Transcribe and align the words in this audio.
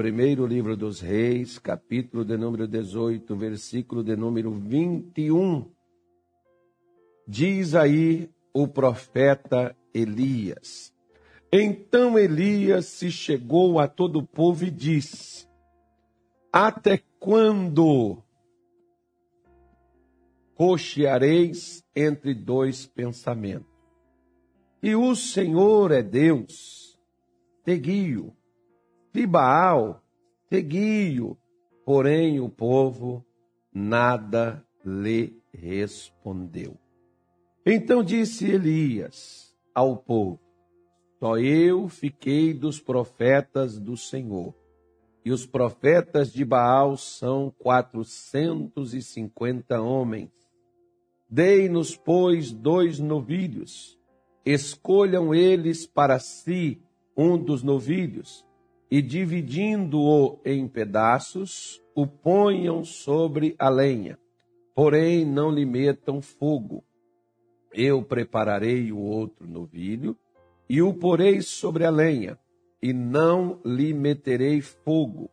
primeiro 0.00 0.46
livro 0.46 0.78
dos 0.78 0.98
Reis, 0.98 1.58
capítulo 1.58 2.24
de 2.24 2.34
número 2.34 2.66
18, 2.66 3.36
versículo 3.36 4.02
de 4.02 4.16
número 4.16 4.50
21. 4.50 5.70
Diz 7.28 7.74
aí 7.74 8.30
o 8.50 8.66
profeta 8.66 9.76
Elias. 9.92 10.90
Então 11.52 12.18
Elias 12.18 12.86
se 12.86 13.10
chegou 13.10 13.78
a 13.78 13.86
todo 13.86 14.20
o 14.20 14.26
povo 14.26 14.64
e 14.64 14.70
disse: 14.70 15.46
Até 16.50 17.02
quando 17.18 18.22
cocheareis 20.54 21.84
entre 21.94 22.32
dois 22.32 22.86
pensamentos? 22.86 23.68
E 24.82 24.94
o 24.94 25.14
Senhor 25.14 25.92
é 25.92 26.02
Deus, 26.02 26.98
segui-o. 27.66 28.39
E 29.14 29.26
Baal, 29.26 30.02
segui-o. 30.48 31.36
Porém 31.84 32.40
o 32.40 32.48
povo 32.48 33.24
nada 33.72 34.64
lhe 34.84 35.40
respondeu. 35.52 36.76
Então 37.66 38.02
disse 38.02 38.48
Elias 38.48 39.54
ao 39.74 39.96
povo: 39.96 40.40
Só 41.18 41.36
eu 41.38 41.88
fiquei 41.88 42.54
dos 42.54 42.80
profetas 42.80 43.78
do 43.78 43.96
Senhor. 43.96 44.54
E 45.24 45.32
os 45.32 45.44
profetas 45.44 46.32
de 46.32 46.44
Baal 46.44 46.96
são 46.96 47.52
quatrocentos 47.58 48.94
e 48.94 49.02
cinquenta 49.02 49.80
homens. 49.80 50.30
Dei-nos, 51.28 51.96
pois, 51.96 52.52
dois 52.52 52.98
novilhos 52.98 54.00
escolham 54.44 55.34
eles 55.34 55.86
para 55.86 56.18
si 56.18 56.82
um 57.16 57.36
dos 57.36 57.62
novilhos, 57.62 58.46
e 58.90 59.00
dividindo-o 59.00 60.38
em 60.44 60.66
pedaços, 60.66 61.80
o 61.94 62.06
ponham 62.06 62.84
sobre 62.84 63.54
a 63.58 63.68
lenha. 63.68 64.18
Porém, 64.74 65.24
não 65.24 65.50
lhe 65.50 65.64
metam 65.64 66.20
fogo. 66.20 66.82
Eu 67.72 68.02
prepararei 68.02 68.90
o 68.90 68.98
outro 68.98 69.46
novilho, 69.46 70.16
e 70.68 70.82
o 70.82 70.94
porei 70.94 71.40
sobre 71.40 71.84
a 71.84 71.90
lenha, 71.90 72.38
e 72.82 72.92
não 72.92 73.60
lhe 73.64 73.92
meterei 73.92 74.60
fogo. 74.60 75.30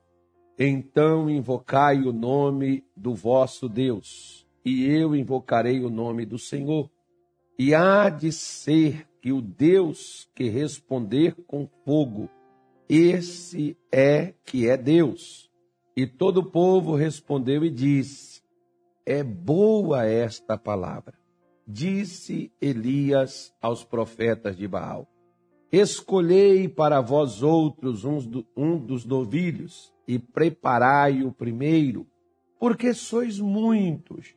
Então 0.57 1.29
invocai 1.29 2.01
o 2.01 2.11
nome 2.11 2.83
do 2.95 3.13
vosso 3.13 3.69
Deus, 3.69 4.47
e 4.65 4.85
eu 4.85 5.15
invocarei 5.15 5.83
o 5.83 5.89
nome 5.89 6.25
do 6.25 6.37
Senhor 6.37 6.89
e 7.59 7.73
há 7.73 8.07
de 8.09 8.31
ser 8.31 9.07
que 9.19 9.31
o 9.31 9.41
Deus 9.41 10.29
que 10.35 10.47
responder 10.47 11.35
com 11.47 11.67
fogo, 11.83 12.29
esse 12.89 13.77
é 13.91 14.33
que 14.45 14.69
é 14.69 14.77
Deus. 14.77 15.51
E 15.95 16.05
todo 16.05 16.39
o 16.39 16.51
povo 16.51 16.95
respondeu 16.95 17.65
e 17.65 17.69
disse: 17.69 18.41
É 19.05 19.23
boa 19.23 20.05
esta 20.05 20.57
palavra. 20.57 21.17
Disse 21.67 22.51
Elias 22.61 23.53
aos 23.61 23.83
profetas 23.83 24.55
de 24.55 24.67
Baal: 24.67 25.07
Escolhei 25.71 26.69
para 26.69 27.01
vós 27.01 27.43
outros 27.43 28.05
um 28.05 28.77
dos 28.77 29.05
novilhos 29.05 29.93
e 30.07 30.17
preparai 30.17 31.23
o 31.23 31.31
primeiro, 31.31 32.07
porque 32.59 32.93
sois 32.93 33.39
muitos. 33.39 34.35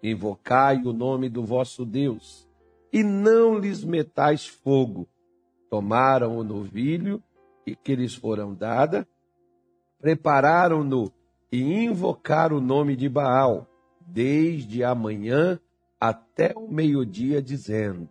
Invocai 0.00 0.80
o 0.84 0.92
nome 0.92 1.28
do 1.28 1.44
vosso 1.44 1.84
Deus 1.84 2.48
e 2.92 3.02
não 3.02 3.58
lhes 3.58 3.82
metais 3.82 4.46
fogo. 4.46 5.08
Tomaram 5.68 6.38
o 6.38 6.44
novilho 6.44 7.22
que 7.76 7.94
lhes 7.94 8.14
foram 8.14 8.54
dada, 8.54 9.06
prepararam-no 10.00 11.12
e 11.50 11.62
invocaram 11.84 12.58
o 12.58 12.60
nome 12.60 12.94
de 12.94 13.08
Baal, 13.08 13.66
desde 14.06 14.84
a 14.84 14.94
manhã 14.94 15.58
até 16.00 16.52
o 16.56 16.68
meio-dia, 16.68 17.42
dizendo: 17.42 18.08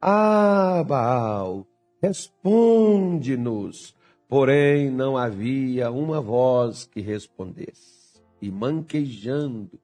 Ah, 0.00 0.84
Baal, 0.86 1.66
responde-nos. 2.02 3.94
Porém, 4.28 4.90
não 4.90 5.16
havia 5.16 5.90
uma 5.90 6.20
voz 6.20 6.86
que 6.86 7.00
respondesse. 7.00 8.20
E 8.40 8.50
manquejando, 8.50 9.78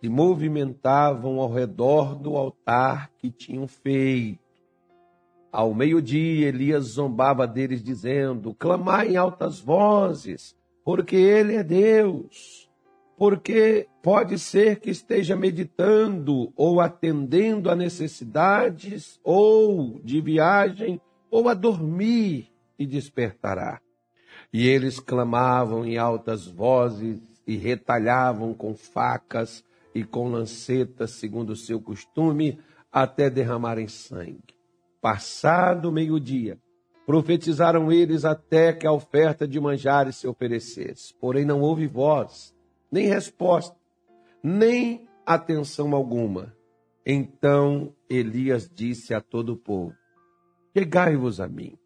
se 0.00 0.08
movimentavam 0.08 1.38
ao 1.38 1.52
redor 1.52 2.14
do 2.14 2.36
altar 2.36 3.10
que 3.18 3.30
tinham 3.30 3.68
feito. 3.68 4.40
Ao 5.52 5.74
meio-dia, 5.74 6.48
Elias 6.48 6.84
zombava 6.84 7.46
deles, 7.46 7.82
dizendo: 7.82 8.54
Clamai 8.54 9.08
em 9.08 9.16
altas 9.16 9.58
vozes, 9.58 10.56
porque 10.84 11.16
Ele 11.16 11.56
é 11.56 11.64
Deus. 11.64 12.70
Porque 13.18 13.86
pode 14.02 14.38
ser 14.38 14.80
que 14.80 14.90
esteja 14.90 15.36
meditando 15.36 16.52
ou 16.56 16.80
atendendo 16.80 17.68
a 17.68 17.76
necessidades, 17.76 19.20
ou 19.22 20.00
de 20.02 20.20
viagem, 20.20 21.00
ou 21.30 21.48
a 21.48 21.54
dormir 21.54 22.48
e 22.78 22.86
despertará. 22.86 23.80
E 24.52 24.66
eles 24.66 24.98
clamavam 24.98 25.84
em 25.84 25.98
altas 25.98 26.46
vozes 26.46 27.20
e 27.46 27.56
retalhavam 27.56 28.54
com 28.54 28.74
facas 28.74 29.64
e 29.94 30.02
com 30.02 30.30
lancetas, 30.30 31.10
segundo 31.10 31.50
o 31.50 31.56
seu 31.56 31.80
costume, 31.80 32.58
até 32.90 33.28
derramarem 33.28 33.88
sangue. 33.88 34.59
Passado 35.00 35.90
meio-dia, 35.90 36.58
profetizaram 37.06 37.90
eles 37.90 38.24
até 38.24 38.72
que 38.72 38.86
a 38.86 38.92
oferta 38.92 39.48
de 39.48 39.58
manjares 39.58 40.16
se 40.16 40.28
oferecesse. 40.28 41.14
Porém, 41.14 41.44
não 41.44 41.60
houve 41.60 41.86
voz, 41.86 42.54
nem 42.92 43.06
resposta, 43.06 43.76
nem 44.42 45.08
atenção 45.24 45.94
alguma. 45.94 46.54
Então 47.04 47.94
Elias 48.08 48.70
disse 48.72 49.14
a 49.14 49.20
todo 49.20 49.54
o 49.54 49.56
povo: 49.56 49.94
Chegai-vos 50.76 51.40
a 51.40 51.48
mim. 51.48 51.78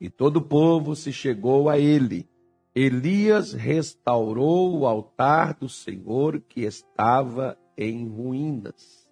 E 0.00 0.08
todo 0.08 0.38
o 0.38 0.42
povo 0.42 0.96
se 0.96 1.12
chegou 1.12 1.68
a 1.68 1.78
ele. 1.78 2.28
Elias 2.74 3.52
restaurou 3.52 4.78
o 4.78 4.86
altar 4.86 5.54
do 5.54 5.68
Senhor 5.68 6.40
que 6.40 6.62
estava 6.62 7.58
em 7.76 8.08
ruínas. 8.08 9.08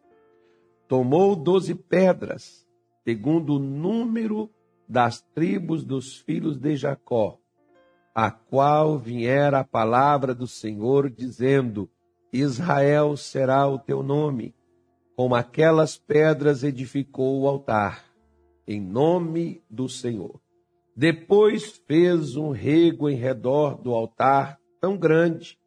Tomou 0.87 1.37
doze 1.37 1.75
pedras, 1.75 2.67
segundo 3.09 3.55
o 3.55 3.59
número 3.59 4.51
das 4.87 5.23
tribos 5.35 5.83
dos 5.83 6.19
filhos 6.19 6.59
de 6.59 6.77
Jacó, 6.77 7.39
a 8.15 8.31
qual 8.31 8.99
viera 8.99 9.61
a 9.61 9.65
palavra 9.65 10.35
do 10.35 10.47
Senhor, 10.47 11.09
dizendo: 11.09 11.89
Israel 12.31 13.17
será 13.17 13.67
o 13.67 13.79
teu 13.79 14.03
nome. 14.03 14.55
Com 15.17 15.35
aquelas 15.35 15.97
pedras 15.97 16.63
edificou 16.63 17.41
o 17.41 17.49
altar, 17.49 18.05
em 18.67 18.79
nome 18.79 19.63
do 19.71 19.89
Senhor. 19.89 20.39
Depois 20.95 21.81
fez 21.87 22.37
um 22.37 22.51
rego 22.51 23.09
em 23.09 23.17
redor 23.17 23.81
do 23.81 23.95
altar 23.95 24.61
tão 24.83 24.99
grande 24.99 25.59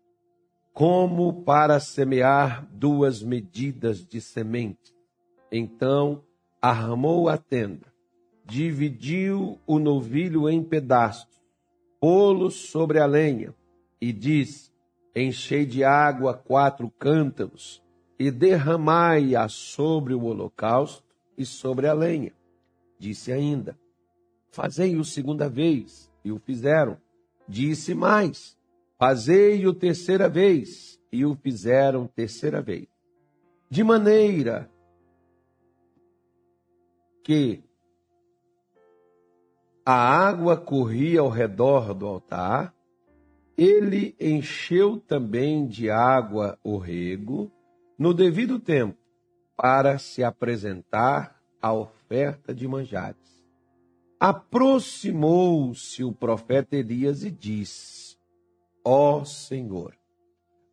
como 0.74 1.42
para 1.42 1.80
semear 1.80 2.70
duas 2.72 3.24
medidas 3.24 4.06
de 4.06 4.22
semente. 4.22 4.94
Então 5.52 6.24
armou 6.62 7.28
a 7.28 7.38
tenda, 7.38 7.88
dividiu 8.46 9.60
o 9.66 9.80
novilho 9.80 10.48
em 10.48 10.64
pedaços, 10.64 11.42
pô-lo 12.00 12.52
sobre 12.52 13.00
a 13.00 13.06
lenha 13.06 13.56
e 14.00 14.14
disse: 14.14 14.72
Enchei 15.16 15.66
de 15.66 15.84
água 15.84 16.34
quatro 16.34 16.90
cântaros 17.00 17.84
e 18.20 18.30
derramai-a 18.30 19.48
sobre 19.48 20.14
o 20.14 20.24
holocausto 20.24 21.04
e 21.38 21.46
sobre 21.46 21.88
a 21.88 21.94
lenha. 21.94 22.34
Disse 23.00 23.32
ainda: 23.32 23.78
Fazei-o 24.52 25.04
segunda 25.04 25.50
vez, 25.50 26.12
e 26.24 26.32
o 26.32 26.38
fizeram. 26.38 26.98
Disse 27.48 27.96
mais: 27.96 28.56
Fazei-o 29.00 29.74
terceira 29.74 30.30
vez, 30.30 31.00
e 31.12 31.26
o 31.26 31.36
fizeram 31.36 32.06
terceira 32.06 32.62
vez. 32.62 32.88
De 33.70 33.84
maneira 33.84 34.71
que 37.24 37.64
a 39.86 39.94
água 39.94 40.58
corria 40.58 41.22
ao 41.22 41.30
redor 41.30 41.94
do 41.94 42.06
altar, 42.06 42.74
ele 43.58 44.16
encheu 44.20 45.00
também 45.00 45.68
de 45.68 45.90
água 45.90 46.58
o 46.64 46.78
rego, 46.78 47.52
no 47.98 48.14
devido 48.14 48.60
tempo, 48.60 48.98
para 49.56 49.98
se 49.98 50.24
apresentar 50.24 51.40
a 51.62 51.74
oferta 51.74 52.54
de 52.54 52.68
manjares. 52.68 53.46
Aproximou-se 54.20 56.04
o 56.04 56.12
profeta 56.12 56.76
Elias 56.76 57.24
e 57.24 57.30
disse: 57.30 58.18
Ó 58.84 59.24
Senhor, 59.24 59.96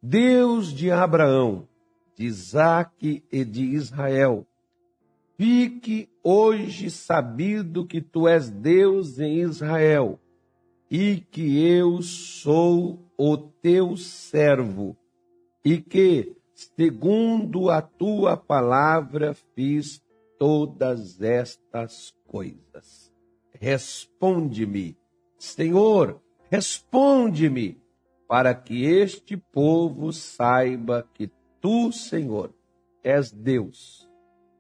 Deus 0.03 0.73
de 0.73 0.91
Abraão, 0.91 1.69
de 2.15 2.25
Isaque 2.25 3.25
e 3.31 3.45
de 3.45 3.65
Israel, 3.65 4.47
fique 5.39 6.11
hoje 6.23 6.91
sabido 6.91 7.87
que 7.87 8.03
tu 8.03 8.27
és 8.27 8.51
Deus 8.51 9.21
em 9.21 9.41
Israel, 9.41 10.19
e 10.91 11.21
que 11.21 11.65
eu 11.65 12.03
sou 12.03 12.99
o 13.17 13.37
teu 13.37 13.97
servo, 13.97 14.97
e 15.65 15.79
que, 15.79 16.37
segundo 16.77 17.71
a 17.71 17.81
tua 17.81 18.37
palavra, 18.37 19.33
fiz 19.55 20.03
todas 20.39 21.23
estas 21.23 22.13
coisas. 22.27 23.13
Responde-me, 23.53 24.97
Senhor, 25.39 26.21
responde-me, 26.51 27.81
para 28.27 28.55
que 28.55 28.85
este 28.85 29.37
povo 29.37 30.13
saiba 30.13 31.09
que 31.15 31.31
tu, 31.61 31.93
Senhor, 31.93 32.53
és 33.03 33.31
Deus, 33.31 34.08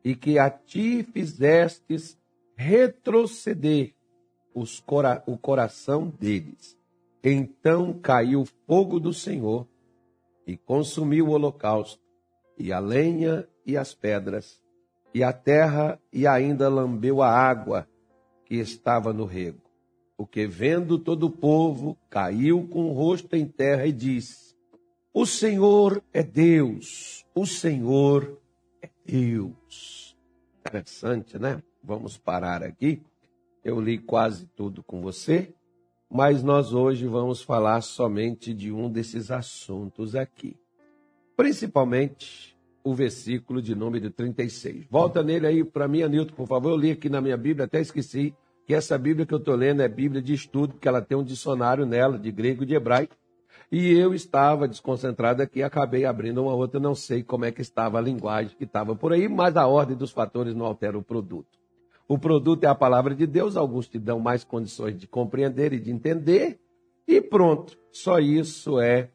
e 0.08 0.14
que 0.14 0.38
a 0.38 0.48
ti 0.48 1.02
fizestes 1.02 2.16
retroceder 2.56 3.92
cora 4.86 5.22
o 5.26 5.36
coração 5.36 6.08
deles. 6.08 6.78
Então 7.22 7.92
caiu 7.92 8.40
o 8.40 8.48
fogo 8.66 8.98
do 8.98 9.12
Senhor 9.12 9.68
e 10.46 10.56
consumiu 10.56 11.26
o 11.26 11.32
holocausto, 11.32 12.02
e 12.58 12.72
a 12.72 12.78
lenha 12.78 13.46
e 13.66 13.76
as 13.76 13.92
pedras, 13.92 14.62
e 15.12 15.22
a 15.22 15.30
terra, 15.30 16.00
e 16.10 16.26
ainda 16.26 16.70
lambeu 16.70 17.20
a 17.20 17.28
água 17.28 17.86
que 18.46 18.54
estava 18.54 19.12
no 19.12 19.26
rego. 19.26 19.60
O 20.16 20.26
que, 20.26 20.46
vendo 20.46 20.98
todo 20.98 21.26
o 21.26 21.30
povo, 21.30 21.98
caiu 22.08 22.66
com 22.66 22.88
o 22.88 22.94
rosto 22.94 23.36
em 23.36 23.44
terra 23.44 23.86
e 23.86 23.92
disse: 23.92 24.56
O 25.12 25.26
Senhor 25.26 26.02
é 26.14 26.22
Deus, 26.22 27.26
o 27.34 27.44
Senhor 27.44 28.40
é 28.80 28.88
Deus. 29.04 29.97
Interessante, 30.60 31.38
né? 31.38 31.62
Vamos 31.82 32.16
parar 32.16 32.62
aqui. 32.62 33.02
Eu 33.64 33.80
li 33.80 33.98
quase 33.98 34.46
tudo 34.56 34.82
com 34.82 35.00
você, 35.00 35.52
mas 36.10 36.42
nós 36.42 36.72
hoje 36.72 37.06
vamos 37.06 37.42
falar 37.42 37.80
somente 37.80 38.54
de 38.54 38.72
um 38.72 38.90
desses 38.90 39.30
assuntos 39.30 40.14
aqui. 40.14 40.56
Principalmente 41.36 42.56
o 42.82 42.94
versículo 42.94 43.60
de 43.60 43.74
número 43.74 44.10
36. 44.10 44.86
Volta 44.90 45.22
nele 45.22 45.46
aí 45.46 45.64
para 45.64 45.86
mim, 45.86 46.02
Anilton, 46.02 46.34
por 46.34 46.46
favor. 46.46 46.70
Eu 46.70 46.76
li 46.76 46.90
aqui 46.90 47.08
na 47.08 47.20
minha 47.20 47.36
Bíblia, 47.36 47.66
até 47.66 47.80
esqueci 47.80 48.34
que 48.66 48.74
essa 48.74 48.98
Bíblia 48.98 49.26
que 49.26 49.34
eu 49.34 49.38
estou 49.38 49.54
lendo 49.54 49.82
é 49.82 49.88
Bíblia 49.88 50.20
de 50.20 50.34
estudo, 50.34 50.74
porque 50.74 50.88
ela 50.88 51.00
tem 51.00 51.16
um 51.16 51.24
dicionário 51.24 51.86
nela, 51.86 52.18
de 52.18 52.30
grego 52.30 52.62
e 52.62 52.66
de 52.66 52.74
hebraico. 52.74 53.16
E 53.70 53.92
eu 53.92 54.14
estava 54.14 54.66
desconcentrado 54.66 55.42
aqui, 55.42 55.62
acabei 55.62 56.06
abrindo 56.06 56.42
uma 56.42 56.54
outra, 56.54 56.80
não 56.80 56.94
sei 56.94 57.22
como 57.22 57.44
é 57.44 57.52
que 57.52 57.60
estava 57.60 57.98
a 57.98 58.00
linguagem 58.00 58.56
que 58.56 58.64
estava 58.64 58.96
por 58.96 59.12
aí, 59.12 59.28
mas 59.28 59.56
a 59.56 59.66
ordem 59.66 59.96
dos 59.96 60.10
fatores 60.10 60.54
não 60.54 60.64
altera 60.64 60.96
o 60.96 61.02
produto. 61.02 61.58
O 62.08 62.18
produto 62.18 62.64
é 62.64 62.66
a 62.66 62.74
palavra 62.74 63.14
de 63.14 63.26
Deus, 63.26 63.56
alguns 63.56 63.86
te 63.86 63.98
dão 63.98 64.18
mais 64.18 64.42
condições 64.42 64.96
de 64.96 65.06
compreender 65.06 65.74
e 65.74 65.78
de 65.78 65.90
entender, 65.90 66.58
e 67.06 67.20
pronto. 67.20 67.78
Só 67.92 68.18
isso 68.18 68.80
é 68.80 69.10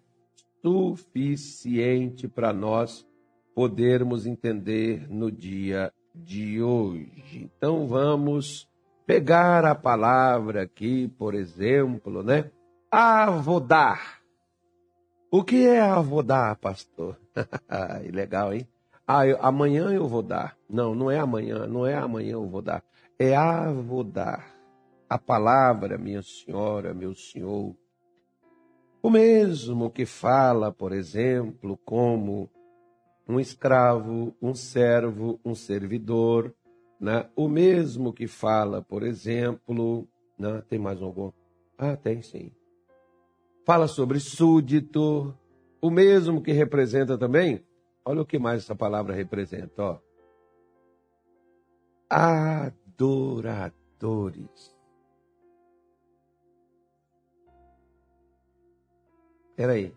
suficiente 0.62 2.28
para 2.28 2.54
nós 2.54 3.08
podermos 3.56 4.28
entender 4.28 5.08
no 5.10 5.32
dia 5.32 5.92
de 6.14 6.62
hoje. 6.62 7.50
Então 7.58 7.88
vamos 7.88 8.70
pegar 9.06 9.66
a 9.66 9.74
palavra 9.74 10.62
aqui, 10.62 11.08
por 11.18 11.34
exemplo, 11.34 12.22
né? 12.22 12.52
Avodar. 12.92 14.23
O 15.36 15.44
que 15.44 15.66
é 15.66 15.82
avodar, 15.82 16.56
pastor? 16.60 17.20
Legal, 18.14 18.54
hein? 18.54 18.68
Ah, 19.08 19.26
eu, 19.26 19.36
amanhã 19.42 19.92
eu 19.92 20.08
vou 20.08 20.22
dar. 20.22 20.56
Não, 20.70 20.94
não 20.94 21.10
é 21.10 21.18
amanhã, 21.18 21.66
não 21.66 21.88
é 21.88 21.96
amanhã 21.96 22.34
eu 22.34 22.48
vou 22.48 22.62
dar. 22.62 22.84
É 23.18 23.36
avodar. 23.36 24.54
A 25.10 25.18
palavra, 25.18 25.98
minha 25.98 26.22
senhora, 26.22 26.94
meu 26.94 27.16
senhor. 27.16 27.76
O 29.02 29.10
mesmo 29.10 29.90
que 29.90 30.06
fala, 30.06 30.72
por 30.72 30.92
exemplo, 30.92 31.80
como 31.84 32.48
um 33.28 33.40
escravo, 33.40 34.36
um 34.40 34.54
servo, 34.54 35.40
um 35.44 35.56
servidor, 35.56 36.54
né? 37.02 37.28
O 37.36 37.48
mesmo 37.48 38.14
que 38.14 38.28
fala, 38.28 38.84
por 38.84 39.02
exemplo, 39.02 40.08
né? 40.38 40.62
tem 40.70 40.78
mais 40.78 41.02
algum? 41.02 41.32
Ah, 41.76 41.98
tem 41.98 42.22
sim. 42.22 42.52
Fala 43.66 43.88
sobre 43.88 44.20
súdito, 44.20 45.34
o 45.82 45.90
mesmo 45.90 46.42
que 46.42 46.52
representa 46.52 47.18
também 47.18 47.64
Olha 48.06 48.22
o 48.22 48.26
que 48.26 48.38
mais 48.38 48.64
essa 48.64 48.76
palavra 48.76 49.16
representa, 49.16 49.82
ó. 49.82 49.98
Adoradores. 52.10 54.76
Peraí. 59.56 59.96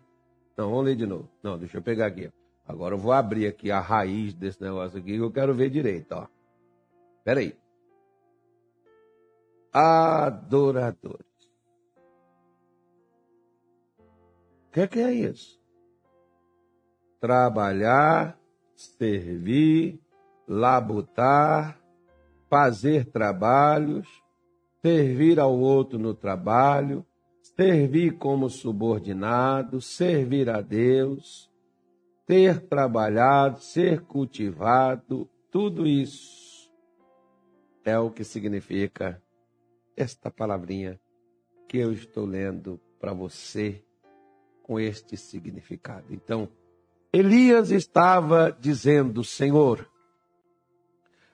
Não, 0.55 0.69
vamos 0.69 0.85
ler 0.85 0.95
de 0.95 1.05
novo. 1.05 1.29
Não, 1.43 1.57
deixa 1.57 1.77
eu 1.77 1.81
pegar 1.81 2.05
aqui. 2.07 2.31
Agora 2.65 2.95
eu 2.95 2.99
vou 2.99 3.11
abrir 3.11 3.47
aqui 3.47 3.69
a 3.71 3.79
raiz 3.79 4.33
desse 4.33 4.61
negócio 4.61 4.99
aqui 4.99 5.17
que 5.17 5.17
eu 5.17 5.31
quero 5.31 5.53
ver 5.53 5.69
direito, 5.69 6.13
ó. 6.13 6.27
Peraí. 7.23 7.55
Adoradores. 9.73 11.26
Que, 14.77 14.81
é 14.81 14.87
que 14.87 14.99
é 14.99 15.11
isso? 15.11 15.57
trabalhar, 17.19 18.39
servir, 18.75 19.99
labutar, 20.47 21.81
fazer 22.47 23.05
trabalhos, 23.05 24.07
servir 24.83 25.39
ao 25.39 25.57
outro 25.57 25.97
no 25.97 26.13
trabalho, 26.13 27.03
servir 27.41 28.17
como 28.19 28.51
subordinado, 28.51 29.81
servir 29.81 30.47
a 30.47 30.61
Deus, 30.61 31.51
ter 32.27 32.61
trabalhado, 32.61 33.59
ser 33.59 34.01
cultivado, 34.01 35.27
tudo 35.49 35.87
isso 35.87 36.71
é 37.83 37.97
o 37.97 38.11
que 38.11 38.23
significa 38.23 39.19
esta 39.95 40.29
palavrinha 40.29 40.99
que 41.67 41.79
eu 41.79 41.91
estou 41.91 42.25
lendo 42.25 42.79
para 42.99 43.11
você 43.11 43.83
com 44.67 44.79
este 44.79 45.15
significado. 45.15 46.05
Então, 46.11 46.49
Elias 47.11 47.71
estava 47.71 48.55
dizendo: 48.59 49.23
Senhor, 49.23 49.89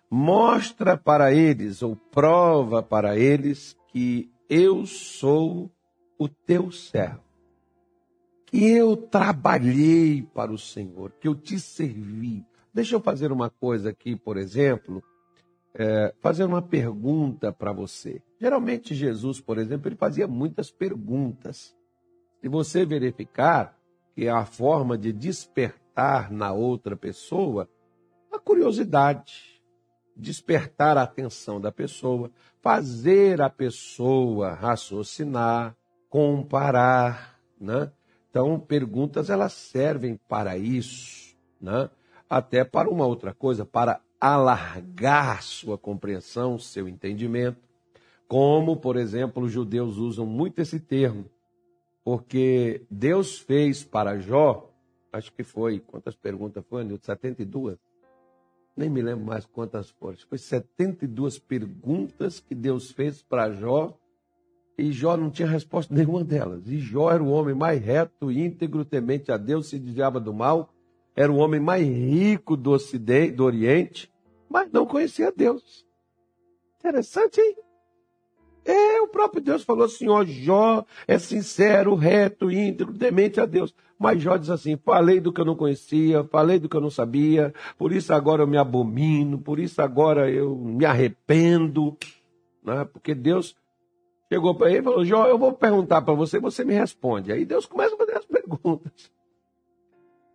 mostra 0.10 0.96
para 0.96 1.34
eles, 1.34 1.82
ou 1.82 1.96
prova 1.96 2.84
para 2.84 3.18
eles, 3.18 3.76
que 3.88 4.32
eu 4.48 4.86
sou 4.86 5.72
o 6.18 6.30
teu 6.30 6.72
servo, 6.72 7.24
que 8.46 8.72
eu 8.72 8.96
trabalhei 8.96 10.22
para 10.22 10.54
o 10.54 10.58
Senhor, 10.58 11.12
que 11.20 11.28
eu 11.28 11.34
te 11.34 11.60
servi. 11.60 12.46
Deixa 12.72 12.96
eu 12.96 13.02
fazer 13.02 13.32
uma 13.32 13.50
coisa 13.50 13.90
aqui, 13.90 14.16
por 14.16 14.38
exemplo, 14.38 15.04
é, 15.74 16.14
fazer 16.22 16.44
uma 16.44 16.62
pergunta 16.62 17.52
para 17.52 17.72
você. 17.72 18.22
Geralmente, 18.40 18.94
Jesus, 18.94 19.42
por 19.42 19.58
exemplo, 19.58 19.88
ele 19.88 19.96
fazia 19.96 20.28
muitas 20.28 20.72
perguntas. 20.72 21.76
Se 22.44 22.50
você 22.50 22.86
verificar, 22.86 23.74
que 24.14 24.26
é 24.26 24.30
a 24.30 24.44
forma 24.44 24.98
de 24.98 25.14
despertar 25.14 26.30
na 26.30 26.52
outra 26.52 26.94
pessoa 26.94 27.70
a 28.30 28.38
curiosidade, 28.38 29.64
despertar 30.14 30.98
a 30.98 31.04
atenção 31.04 31.62
da 31.62 31.72
pessoa, 31.72 32.30
fazer 32.62 33.42
a 33.42 33.50
pessoa 33.50 34.56
raciocinar, 34.56 35.74
comparar, 36.10 37.40
né? 37.58 37.90
Então, 38.30 38.60
perguntas 38.60 39.30
elas 39.30 39.54
servem 39.54 40.20
para 40.28 40.58
isso, 40.58 41.38
né? 41.62 41.90
Até 42.30 42.66
para 42.66 42.90
uma 42.90 43.06
outra 43.06 43.34
coisa, 43.34 43.66
para 43.66 44.02
alargar 44.20 45.42
sua 45.44 45.78
compreensão, 45.78 46.60
seu 46.60 46.90
entendimento. 46.90 47.62
Como, 48.28 48.76
por 48.76 48.98
exemplo, 48.98 49.44
os 49.44 49.52
judeus 49.54 49.96
usam 49.96 50.26
muito 50.26 50.60
esse 50.60 50.78
termo, 50.78 51.32
porque 52.04 52.86
Deus 52.90 53.40
fez 53.40 53.84
para 53.84 54.20
Jó, 54.20 54.70
acho 55.12 55.32
que 55.34 55.44
foi, 55.44 55.80
quantas 55.80 56.16
perguntas 56.16 56.64
foi, 56.68 56.84
Nilton? 56.84 57.06
72? 57.06 57.78
Nem 58.76 58.90
me 58.90 59.02
lembro 59.02 59.26
mais 59.26 59.46
quantas 59.46 59.90
foram. 59.92 60.18
Foi 60.28 60.38
72 60.38 61.40
perguntas 61.40 62.40
que 62.40 62.56
Deus 62.56 62.92
fez 62.92 63.22
para 63.22 63.52
Jó, 63.52 63.98
e 64.78 64.92
Jó 64.92 65.16
não 65.16 65.30
tinha 65.30 65.48
resposta 65.48 65.94
nenhuma 65.96 66.24
delas. 66.24 66.68
E 66.68 66.80
Jó 66.80 67.12
era 67.12 67.24
o 67.24 67.30
homem 67.30 67.56
mais 67.56 67.82
reto, 67.82 68.32
íntegro, 68.32 68.84
temente 68.84 69.32
a 69.32 69.38
Deus, 69.38 69.70
se 69.70 69.80
desviava 69.80 70.20
do 70.20 70.34
mal, 70.34 70.74
era 71.16 71.32
o 71.32 71.38
homem 71.38 71.60
mais 71.60 71.86
rico 71.86 72.58
do 72.58 72.72
ocidente, 72.72 73.36
do 73.36 73.44
Oriente, 73.44 74.12
mas 74.50 74.72
não 74.72 74.86
conhecia 74.86 75.32
Deus. 75.32 75.86
Interessante, 76.80 77.40
hein? 77.40 77.56
É, 78.66 79.02
o 79.02 79.08
próprio 79.08 79.42
Deus 79.42 79.64
falou 79.64 79.86
assim: 79.86 80.08
ó, 80.08 80.24
Jó 80.24 80.86
é 81.08 81.18
sincero, 81.18 81.96
reto, 81.96 82.52
íntegro, 82.52 82.94
demente 82.94 83.40
a 83.40 83.46
Deus. 83.46 83.74
Mas 84.00 84.22
Jó 84.22 84.38
diz 84.38 84.50
assim: 84.50 84.78
falei 84.78 85.20
do 85.20 85.32
que 85.32 85.42
eu 85.42 85.46
não 85.46 85.56
conhecia, 85.56 86.24
falei 86.26 86.60
do 86.60 86.70
que 86.70 86.76
eu 86.76 86.82
não 86.82 86.90
sabia, 86.90 87.54
por 87.78 87.92
isso 87.92 88.14
agora 88.14 88.44
eu 88.44 88.48
me 88.48 88.58
abomino, 88.58 89.38
por 89.38 89.60
isso 89.60 89.82
agora 89.82 90.30
eu 90.30 90.56
me 90.56 90.86
arrependo. 90.86 91.98
Né? 92.64 92.86
Porque 92.86 93.14
Deus 93.14 93.56
chegou 94.32 94.56
para 94.56 94.70
ele 94.70 94.80
e 94.80 94.84
falou: 94.84 95.06
Jó, 95.06 95.28
eu 95.28 95.38
vou 95.38 95.54
perguntar 95.54 96.02
para 96.02 96.14
você, 96.14 96.40
você 96.40 96.64
me 96.64 96.74
responde. 96.74 97.32
Aí 97.32 97.46
Deus 97.46 97.66
começa 97.66 97.96
a 97.96 97.98
fazer 97.98 98.18
as 98.18 98.26
perguntas. 98.26 99.12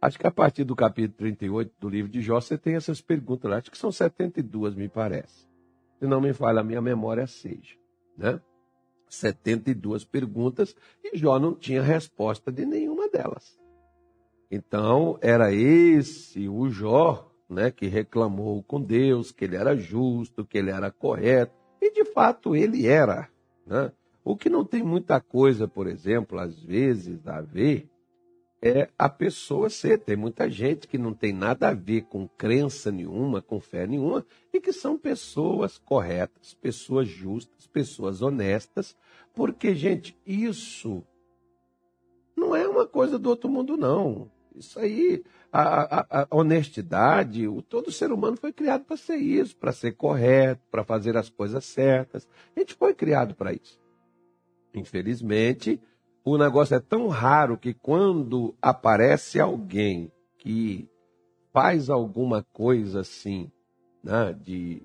Acho 0.01 0.19
que 0.19 0.27
a 0.27 0.31
partir 0.31 0.63
do 0.63 0.77
capítulo 0.77 1.17
38 1.19 1.73
do 1.81 1.89
livro 1.89 2.11
de 2.11 2.21
Jó, 2.21 2.41
você 2.41 2.57
tem 2.57 2.77
essas 2.77 3.01
perguntas 3.01 3.51
lá. 3.51 3.57
Acho 3.57 3.71
que 3.71 3.79
são 3.79 3.91
72, 3.91 4.77
me 4.77 4.89
parece. 4.89 5.49
Se 5.99 6.07
não 6.07 6.21
me 6.21 6.33
falha 6.33 6.61
a 6.61 6.65
minha 6.65 6.81
memória, 6.81 7.27
seja. 7.27 7.75
Né? 8.19 8.41
72 9.09 10.05
perguntas 10.05 10.75
e 11.03 11.17
Jó 11.17 11.39
não 11.39 11.55
tinha 11.55 11.81
resposta 11.81 12.53
de 12.53 12.67
nenhuma 12.67 13.09
delas. 13.09 13.59
Então, 14.51 15.19
era 15.23 15.53
esse 15.53 16.49
o 16.49 16.69
Jó 16.69 17.31
né, 17.49 17.71
que 17.71 17.87
reclamou 17.87 18.63
com 18.63 18.81
Deus, 18.81 19.31
que 19.31 19.45
ele 19.45 19.57
era 19.57 19.77
justo, 19.77 20.45
que 20.45 20.59
ele 20.59 20.71
era 20.71 20.91
correto. 20.91 21.55
E 21.81 21.93
de 21.93 22.05
fato 22.05 22.57
ele 22.57 22.87
era. 22.87 23.29
Né? 23.67 23.93
O 24.25 24.37
que 24.37 24.51
não 24.51 24.65
tem 24.65 24.83
muita 24.83 25.21
coisa, 25.21 25.69
por 25.69 25.87
exemplo, 25.87 26.39
às 26.39 26.61
vezes, 26.63 27.27
a 27.27 27.41
ver 27.41 27.89
é 28.61 28.89
a 28.99 29.09
pessoa 29.09 29.71
ser. 29.71 29.99
Tem 29.99 30.17
muita 30.17 30.51
gente 30.51 30.89
que 30.89 30.99
não 30.99 31.15
tem 31.15 31.33
nada 31.33 31.69
a 31.69 31.75
ver 31.75 32.03
com 32.03 32.29
crença 32.29 32.91
nenhuma, 32.91 33.41
com 33.41 33.61
fé 33.61 33.87
nenhuma, 33.87 34.27
e 34.53 34.61
que 34.61 34.73
são 34.73 34.99
pessoas 34.99 35.79
corretas, 35.79 36.55
pessoas 36.55 37.09
justas, 37.09 37.67
pessoas 37.67 38.23
honestas, 38.23 38.97
porque, 39.35 39.75
gente, 39.75 40.19
isso 40.27 41.05
não 42.37 42.55
é 42.55 42.67
uma 42.67 42.87
coisa 42.87 43.19
do 43.19 43.29
outro 43.29 43.49
mundo, 43.49 43.77
não. 43.77 44.31
Isso 44.55 44.79
aí, 44.81 45.23
a, 45.53 46.01
a, 46.01 46.23
a 46.25 46.37
honestidade, 46.37 47.47
o, 47.47 47.63
todo 47.63 47.93
ser 47.93 48.11
humano 48.11 48.37
foi 48.37 48.53
criado 48.53 48.85
para 48.85 48.97
ser 48.97 49.17
isso, 49.17 49.57
para 49.57 49.73
ser 49.73 49.93
correto, 49.93 50.61
para 50.71 50.85
fazer 50.85 51.17
as 51.17 51.29
coisas 51.29 51.65
certas. 51.65 52.29
A 52.57 52.61
gente 52.61 52.75
foi 52.75 52.93
criado 52.93 53.35
para 53.35 53.53
isso. 53.53 53.81
Infelizmente, 54.75 55.81
o 56.25 56.37
negócio 56.37 56.75
é 56.75 56.81
tão 56.81 57.09
raro 57.09 57.57
que 57.57 57.73
quando 57.73 58.55
aparece 58.61 59.41
alguém 59.41 60.13
que 60.37 60.89
faz 61.53 61.91
alguma 61.91 62.43
coisa 62.53 63.01
assim, 63.01 63.51
né, 64.03 64.33
de, 64.33 64.83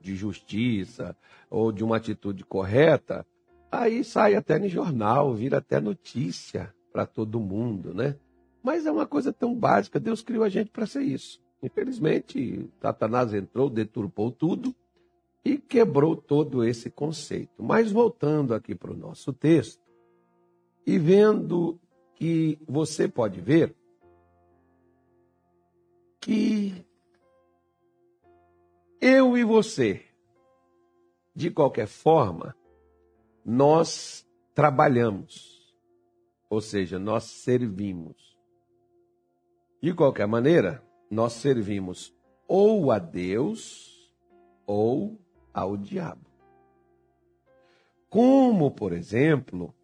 de 0.00 0.14
justiça 0.14 1.16
ou 1.48 1.72
de 1.72 1.84
uma 1.84 1.96
atitude 1.96 2.44
correta, 2.44 3.26
aí 3.70 4.02
sai 4.04 4.34
até 4.34 4.58
no 4.58 4.68
jornal, 4.68 5.34
vira 5.34 5.58
até 5.58 5.80
notícia 5.80 6.74
para 6.92 7.06
todo 7.06 7.40
mundo, 7.40 7.94
né? 7.94 8.16
Mas 8.62 8.84
é 8.84 8.90
uma 8.90 9.06
coisa 9.06 9.32
tão 9.32 9.54
básica, 9.54 9.98
Deus 9.98 10.22
criou 10.22 10.44
a 10.44 10.48
gente 10.48 10.70
para 10.70 10.86
ser 10.86 11.02
isso. 11.02 11.40
Infelizmente, 11.62 12.68
Satanás 12.80 13.32
entrou, 13.32 13.70
deturpou 13.70 14.30
tudo 14.30 14.74
e 15.44 15.56
quebrou 15.56 16.16
todo 16.16 16.64
esse 16.64 16.90
conceito. 16.90 17.62
Mas 17.62 17.90
voltando 17.90 18.54
aqui 18.54 18.74
para 18.74 18.92
o 18.92 18.96
nosso 18.96 19.32
texto, 19.32 19.79
e 20.86 20.98
vendo 20.98 21.80
que 22.14 22.58
você 22.68 23.08
pode 23.08 23.40
ver 23.40 23.74
que 26.20 26.84
eu 29.00 29.38
e 29.38 29.44
você, 29.44 30.04
de 31.34 31.50
qualquer 31.50 31.86
forma, 31.86 32.54
nós 33.44 34.28
trabalhamos, 34.54 35.74
ou 36.50 36.60
seja, 36.60 36.98
nós 36.98 37.24
servimos. 37.24 38.38
De 39.82 39.94
qualquer 39.94 40.26
maneira, 40.26 40.84
nós 41.10 41.32
servimos 41.32 42.14
ou 42.46 42.92
a 42.92 42.98
Deus 42.98 44.14
ou 44.66 45.18
ao 45.54 45.76
diabo. 45.76 46.28
Como, 48.10 48.70
por 48.70 48.92
exemplo, 48.92 49.74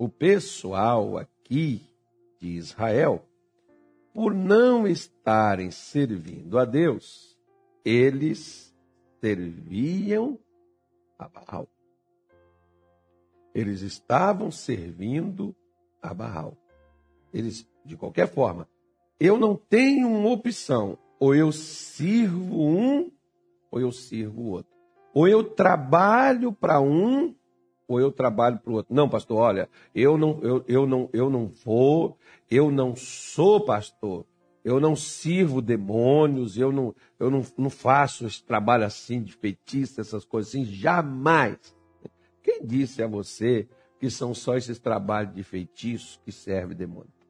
o 0.00 0.08
pessoal 0.08 1.18
aqui 1.18 1.82
de 2.40 2.48
Israel, 2.56 3.22
por 4.14 4.32
não 4.32 4.86
estarem 4.86 5.70
servindo 5.70 6.58
a 6.58 6.64
Deus, 6.64 7.38
eles 7.84 8.74
serviam 9.20 10.38
a 11.18 11.28
Baal. 11.28 11.68
Eles 13.54 13.82
estavam 13.82 14.50
servindo 14.50 15.54
a 16.00 16.14
Baal. 16.14 16.56
Eles, 17.30 17.68
de 17.84 17.94
qualquer 17.94 18.26
forma, 18.26 18.66
eu 19.20 19.36
não 19.36 19.54
tenho 19.54 20.08
uma 20.08 20.30
opção. 20.30 20.96
Ou 21.18 21.34
eu 21.34 21.52
sirvo 21.52 22.58
um, 22.58 23.12
ou 23.70 23.78
eu 23.78 23.92
sirvo 23.92 24.40
o 24.40 24.50
outro. 24.52 24.72
Ou 25.12 25.28
eu 25.28 25.44
trabalho 25.44 26.54
para 26.54 26.80
um, 26.80 27.34
ou 27.92 28.00
eu 28.00 28.12
trabalho 28.12 28.58
para 28.58 28.72
o 28.72 28.76
outro. 28.76 28.94
Não, 28.94 29.08
pastor, 29.08 29.38
olha, 29.38 29.68
eu 29.94 30.16
não, 30.16 30.40
eu, 30.42 30.64
eu, 30.66 30.86
não, 30.86 31.08
eu 31.12 31.30
não 31.30 31.48
vou, 31.48 32.16
eu 32.50 32.70
não 32.70 32.94
sou 32.94 33.64
pastor, 33.64 34.24
eu 34.64 34.78
não 34.78 34.94
sirvo 34.94 35.60
demônios, 35.60 36.56
eu 36.56 36.70
não, 36.70 36.94
eu 37.18 37.30
não, 37.30 37.42
não 37.56 37.70
faço 37.70 38.26
esse 38.26 38.42
trabalho 38.42 38.84
assim 38.84 39.22
de 39.22 39.32
feitiço, 39.32 40.00
essas 40.00 40.24
coisas 40.24 40.50
assim, 40.50 40.64
jamais. 40.64 41.58
Quem 42.42 42.64
disse 42.64 43.02
a 43.02 43.06
você 43.06 43.68
que 43.98 44.10
são 44.10 44.34
só 44.34 44.56
esses 44.56 44.78
trabalhos 44.78 45.34
de 45.34 45.42
feitiço 45.42 46.20
que 46.24 46.32
servem 46.32 46.76
demônio? 46.76 47.20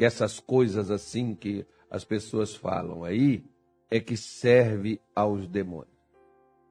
que 0.00 0.04
essas 0.06 0.40
coisas 0.40 0.90
assim 0.90 1.34
que 1.34 1.66
as 1.90 2.06
pessoas 2.06 2.54
falam 2.54 3.04
aí 3.04 3.44
é 3.90 4.00
que 4.00 4.16
serve 4.16 4.98
aos 5.14 5.46
demônios. 5.46 5.92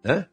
Né? 0.04 0.28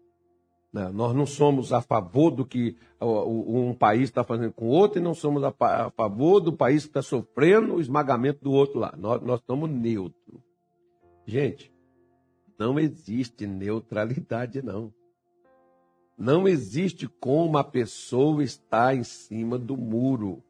Né? 0.72 0.90
Nós 0.94 1.16
não 1.16 1.26
somos 1.26 1.74
a 1.74 1.82
favor 1.82 2.32
do 2.32 2.46
que 2.46 2.76
um 3.02 3.74
país 3.74 4.04
está 4.04 4.24
fazendo 4.24 4.54
com 4.54 4.66
o 4.66 4.72
outro 4.72 5.00
e 5.00 5.04
não 5.04 5.14
somos 5.14 5.44
a, 5.44 5.52
favor 5.92 6.40
do 6.40 6.54
país 6.54 6.84
que 6.84 6.90
está 6.90 7.02
sofrendo 7.02 7.76
o 7.76 7.82
esmagamento 7.82 8.44
do 8.44 8.52
outro 8.52 8.80
lá. 8.80 8.94
Nós, 8.98 9.22
nós 9.22 9.40
estamos 9.40 9.70
neutros. 9.70 10.47
Gente, 11.28 11.70
não 12.58 12.80
existe 12.80 13.46
neutralidade, 13.46 14.62
não. 14.62 14.94
Não 16.18 16.48
existe 16.48 17.06
como 17.06 17.58
a 17.58 17.66
pessoa 17.66 18.42
estar 18.42 18.96
em 18.96 19.04
cima 19.04 19.60
do 19.60 19.76
muro. 19.76 20.42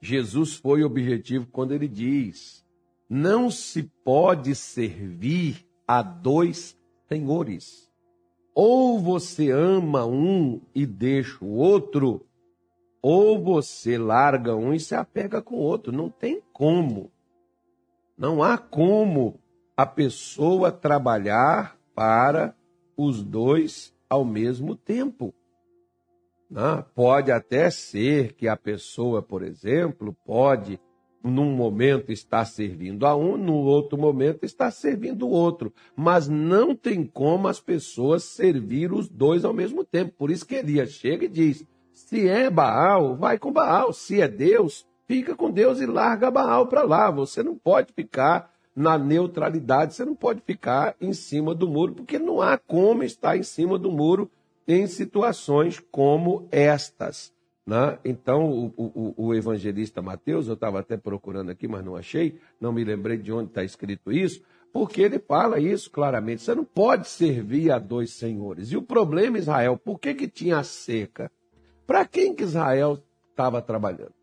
Jesus 0.00 0.54
foi 0.54 0.84
objetivo 0.84 1.48
quando 1.50 1.72
ele 1.72 1.88
diz: 1.88 2.64
não 3.10 3.50
se 3.50 3.82
pode 4.04 4.54
servir 4.54 5.66
a 5.86 6.00
dois 6.00 6.78
senhores. 7.08 7.90
Ou 8.54 9.00
você 9.00 9.50
ama 9.50 10.06
um 10.06 10.60
e 10.72 10.86
deixa 10.86 11.44
o 11.44 11.56
outro, 11.56 12.24
ou 13.02 13.42
você 13.42 13.98
larga 13.98 14.54
um 14.54 14.72
e 14.72 14.78
se 14.78 14.94
apega 14.94 15.42
com 15.42 15.56
o 15.56 15.60
outro. 15.60 15.90
Não 15.92 16.08
tem 16.08 16.40
como. 16.52 17.10
Não 18.16 18.42
há 18.42 18.56
como 18.56 19.41
a 19.76 19.86
pessoa 19.86 20.70
trabalhar 20.70 21.76
para 21.94 22.54
os 22.96 23.22
dois 23.22 23.94
ao 24.08 24.24
mesmo 24.24 24.76
tempo. 24.76 25.34
Né? 26.50 26.84
Pode 26.94 27.32
até 27.32 27.70
ser 27.70 28.34
que 28.34 28.46
a 28.46 28.56
pessoa, 28.56 29.22
por 29.22 29.42
exemplo, 29.42 30.14
pode, 30.26 30.78
num 31.24 31.50
momento, 31.50 32.12
estar 32.12 32.44
servindo 32.44 33.06
a 33.06 33.16
um, 33.16 33.38
no 33.38 33.54
outro 33.54 33.96
momento, 33.96 34.44
estar 34.44 34.70
servindo 34.70 35.26
o 35.26 35.30
outro. 35.30 35.72
Mas 35.96 36.28
não 36.28 36.76
tem 36.76 37.06
como 37.06 37.48
as 37.48 37.58
pessoas 37.58 38.24
servir 38.24 38.92
os 38.92 39.08
dois 39.08 39.44
ao 39.44 39.54
mesmo 39.54 39.82
tempo. 39.82 40.12
Por 40.18 40.30
isso 40.30 40.46
que 40.46 40.56
Elias 40.56 40.90
chega 40.90 41.24
e 41.24 41.28
diz: 41.28 41.66
se 41.94 42.28
é 42.28 42.50
Baal, 42.50 43.16
vai 43.16 43.38
com 43.38 43.50
Baal. 43.50 43.94
Se 43.94 44.20
é 44.20 44.28
Deus, 44.28 44.86
fica 45.06 45.34
com 45.34 45.50
Deus 45.50 45.80
e 45.80 45.86
larga 45.86 46.30
Baal 46.30 46.66
para 46.66 46.82
lá. 46.82 47.10
Você 47.10 47.42
não 47.42 47.56
pode 47.56 47.94
ficar 47.94 48.51
na 48.74 48.96
neutralidade, 48.96 49.94
você 49.94 50.04
não 50.04 50.14
pode 50.14 50.40
ficar 50.40 50.96
em 51.00 51.12
cima 51.12 51.54
do 51.54 51.68
muro, 51.68 51.94
porque 51.94 52.18
não 52.18 52.40
há 52.40 52.56
como 52.56 53.02
estar 53.02 53.36
em 53.36 53.42
cima 53.42 53.78
do 53.78 53.90
muro 53.90 54.30
em 54.66 54.86
situações 54.86 55.78
como 55.90 56.48
estas. 56.50 57.32
Né? 57.66 57.98
Então, 58.04 58.72
o, 58.76 59.14
o, 59.16 59.26
o 59.28 59.34
evangelista 59.34 60.02
Mateus, 60.02 60.48
eu 60.48 60.54
estava 60.54 60.80
até 60.80 60.96
procurando 60.96 61.50
aqui, 61.50 61.68
mas 61.68 61.84
não 61.84 61.96
achei, 61.96 62.38
não 62.60 62.72
me 62.72 62.82
lembrei 62.82 63.18
de 63.18 63.32
onde 63.32 63.50
está 63.50 63.62
escrito 63.62 64.10
isso, 64.10 64.42
porque 64.72 65.02
ele 65.02 65.18
fala 65.18 65.60
isso 65.60 65.90
claramente. 65.90 66.42
Você 66.42 66.54
não 66.54 66.64
pode 66.64 67.08
servir 67.08 67.70
a 67.70 67.78
dois 67.78 68.12
senhores. 68.12 68.72
E 68.72 68.76
o 68.76 68.82
problema, 68.82 69.38
Israel, 69.38 69.76
por 69.76 69.98
que, 69.98 70.14
que 70.14 70.26
tinha 70.26 70.62
seca? 70.64 71.30
Para 71.86 72.06
quem 72.06 72.34
que 72.34 72.42
Israel 72.42 72.98
estava 73.30 73.60
trabalhando? 73.60 74.14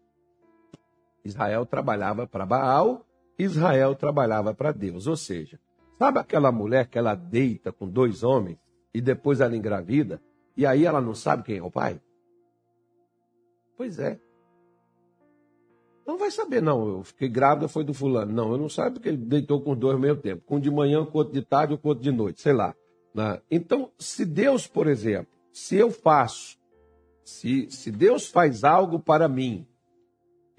Israel 1.24 1.66
trabalhava 1.66 2.26
para 2.26 2.46
Baal, 2.46 3.06
Israel 3.40 3.96
trabalhava 3.96 4.54
para 4.54 4.74
Deus. 4.74 5.08
Ou 5.08 5.16
seja, 5.16 5.58
sabe 5.98 6.20
aquela 6.20 6.52
mulher 6.52 6.88
que 6.88 6.98
ela 6.98 7.16
deita 7.16 7.72
com 7.72 7.88
dois 7.88 8.22
homens 8.22 8.58
e 8.94 9.00
depois 9.00 9.40
ela 9.40 9.56
engravida? 9.56 10.22
E 10.58 10.66
aí 10.66 10.86
ela 10.86 11.00
não 11.00 11.16
sabe 11.16 11.44
quem 11.44 11.58
é 11.58 11.64
o 11.64 11.72
pai? 11.72 12.02
Pois 13.78 13.98
é. 13.98 14.20
Não 16.06 16.18
vai 16.18 16.32
saber, 16.32 16.62
não. 16.62 16.98
Eu 16.98 17.04
fiquei 17.04 17.30
grávida, 17.30 17.68
foi 17.68 17.84
do 17.84 17.94
fulano. 17.94 18.34
Não, 18.34 18.52
eu 18.52 18.58
não 18.58 18.68
sabe 18.68 18.96
porque 18.96 19.10
ele 19.10 19.18
deitou 19.18 19.62
com 19.62 19.76
dois 19.76 19.94
ao 19.94 20.02
mesmo 20.02 20.22
tempo. 20.22 20.44
Com 20.46 20.58
um 20.58 20.60
de 20.60 20.70
manhã, 20.70 21.06
com 21.06 21.18
outro 21.18 21.34
de 21.34 21.42
tarde, 21.42 21.78
com 21.78 21.88
outro 21.88 22.04
de 22.04 22.12
noite, 22.12 22.42
sei 22.42 22.52
lá. 22.52 22.76
Né? 23.14 23.40
Então, 23.50 23.92
se 23.98 24.26
Deus, 24.26 24.68
por 24.68 24.88
exemplo, 24.88 25.32
se 25.54 25.78
eu 25.78 25.92
faço, 25.92 26.58
se, 27.24 27.70
se 27.70 27.92
Deus 27.92 28.28
faz 28.28 28.64
algo 28.64 29.00
para 29.00 29.30
mim, 29.30 29.68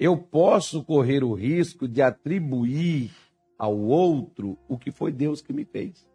eu 0.00 0.16
posso 0.16 0.82
correr 0.82 1.22
o 1.22 1.34
risco 1.34 1.86
de 1.86 2.00
atribuir 2.00 3.10
ao 3.58 3.76
outro 3.76 4.58
o 4.66 4.78
que 4.78 4.90
foi 4.90 5.12
Deus 5.12 5.42
que 5.42 5.52
me 5.52 5.66
fez. 5.66 6.08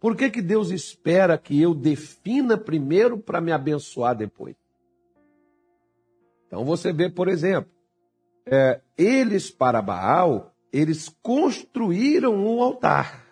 Por 0.00 0.16
que, 0.16 0.30
que 0.30 0.40
Deus 0.40 0.70
espera 0.70 1.36
que 1.36 1.60
eu 1.60 1.74
defina 1.74 2.56
primeiro 2.56 3.18
para 3.18 3.42
me 3.42 3.52
abençoar 3.52 4.16
depois? 4.16 4.56
Então 6.46 6.64
você 6.64 6.90
vê, 6.90 7.10
por 7.10 7.28
exemplo, 7.28 7.70
é, 8.46 8.80
eles 8.96 9.50
para 9.50 9.82
Baal, 9.82 10.54
eles 10.72 11.10
construíram 11.22 12.34
um 12.34 12.62
altar. 12.62 13.26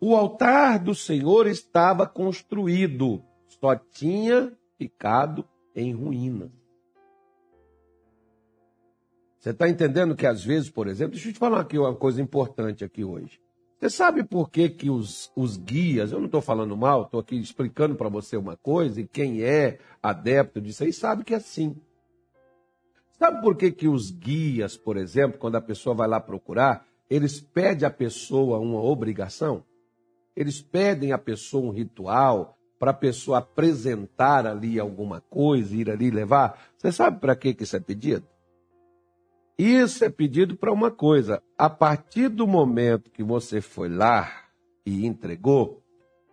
O 0.00 0.16
altar 0.16 0.78
do 0.78 0.94
Senhor 0.94 1.46
estava 1.46 2.06
construído, 2.06 3.22
só 3.60 3.76
tinha 3.76 4.56
ficado 4.78 5.46
em 5.76 5.92
ruínas. 5.92 6.59
Você 9.40 9.50
está 9.50 9.66
entendendo 9.66 10.14
que 10.14 10.26
às 10.26 10.44
vezes, 10.44 10.68
por 10.68 10.86
exemplo, 10.86 11.12
deixa 11.12 11.30
eu 11.30 11.32
te 11.32 11.38
falar 11.38 11.60
aqui 11.60 11.78
uma 11.78 11.94
coisa 11.94 12.20
importante 12.20 12.84
aqui 12.84 13.02
hoje. 13.02 13.40
Você 13.78 13.88
sabe 13.88 14.22
por 14.22 14.50
que, 14.50 14.68
que 14.68 14.90
os, 14.90 15.32
os 15.34 15.56
guias, 15.56 16.12
eu 16.12 16.18
não 16.18 16.26
estou 16.26 16.42
falando 16.42 16.76
mal, 16.76 17.04
estou 17.04 17.18
aqui 17.18 17.40
explicando 17.40 17.94
para 17.94 18.10
você 18.10 18.36
uma 18.36 18.54
coisa, 18.54 19.00
e 19.00 19.06
quem 19.06 19.42
é 19.42 19.78
adepto 20.02 20.60
disso 20.60 20.84
aí 20.84 20.92
sabe 20.92 21.24
que 21.24 21.32
é 21.32 21.38
assim. 21.38 21.74
Sabe 23.18 23.40
por 23.40 23.56
que, 23.56 23.72
que 23.72 23.88
os 23.88 24.10
guias, 24.10 24.76
por 24.76 24.98
exemplo, 24.98 25.38
quando 25.38 25.56
a 25.56 25.62
pessoa 25.62 25.94
vai 25.94 26.06
lá 26.06 26.20
procurar, 26.20 26.86
eles 27.08 27.40
pedem 27.40 27.86
à 27.86 27.90
pessoa 27.90 28.58
uma 28.58 28.82
obrigação? 28.82 29.64
Eles 30.36 30.60
pedem 30.60 31.12
à 31.12 31.18
pessoa 31.18 31.64
um 31.66 31.70
ritual 31.70 32.58
para 32.78 32.90
a 32.90 32.94
pessoa 32.94 33.38
apresentar 33.38 34.46
ali 34.46 34.78
alguma 34.78 35.22
coisa, 35.22 35.74
ir 35.74 35.90
ali 35.90 36.10
levar? 36.10 36.62
Você 36.76 36.92
sabe 36.92 37.18
para 37.18 37.34
que, 37.34 37.54
que 37.54 37.62
isso 37.62 37.76
é 37.76 37.80
pedido? 37.80 38.26
Isso 39.60 40.02
é 40.06 40.08
pedido 40.08 40.56
para 40.56 40.72
uma 40.72 40.90
coisa. 40.90 41.42
A 41.58 41.68
partir 41.68 42.30
do 42.30 42.46
momento 42.46 43.10
que 43.10 43.22
você 43.22 43.60
foi 43.60 43.90
lá 43.90 44.26
e 44.86 45.04
entregou, 45.04 45.82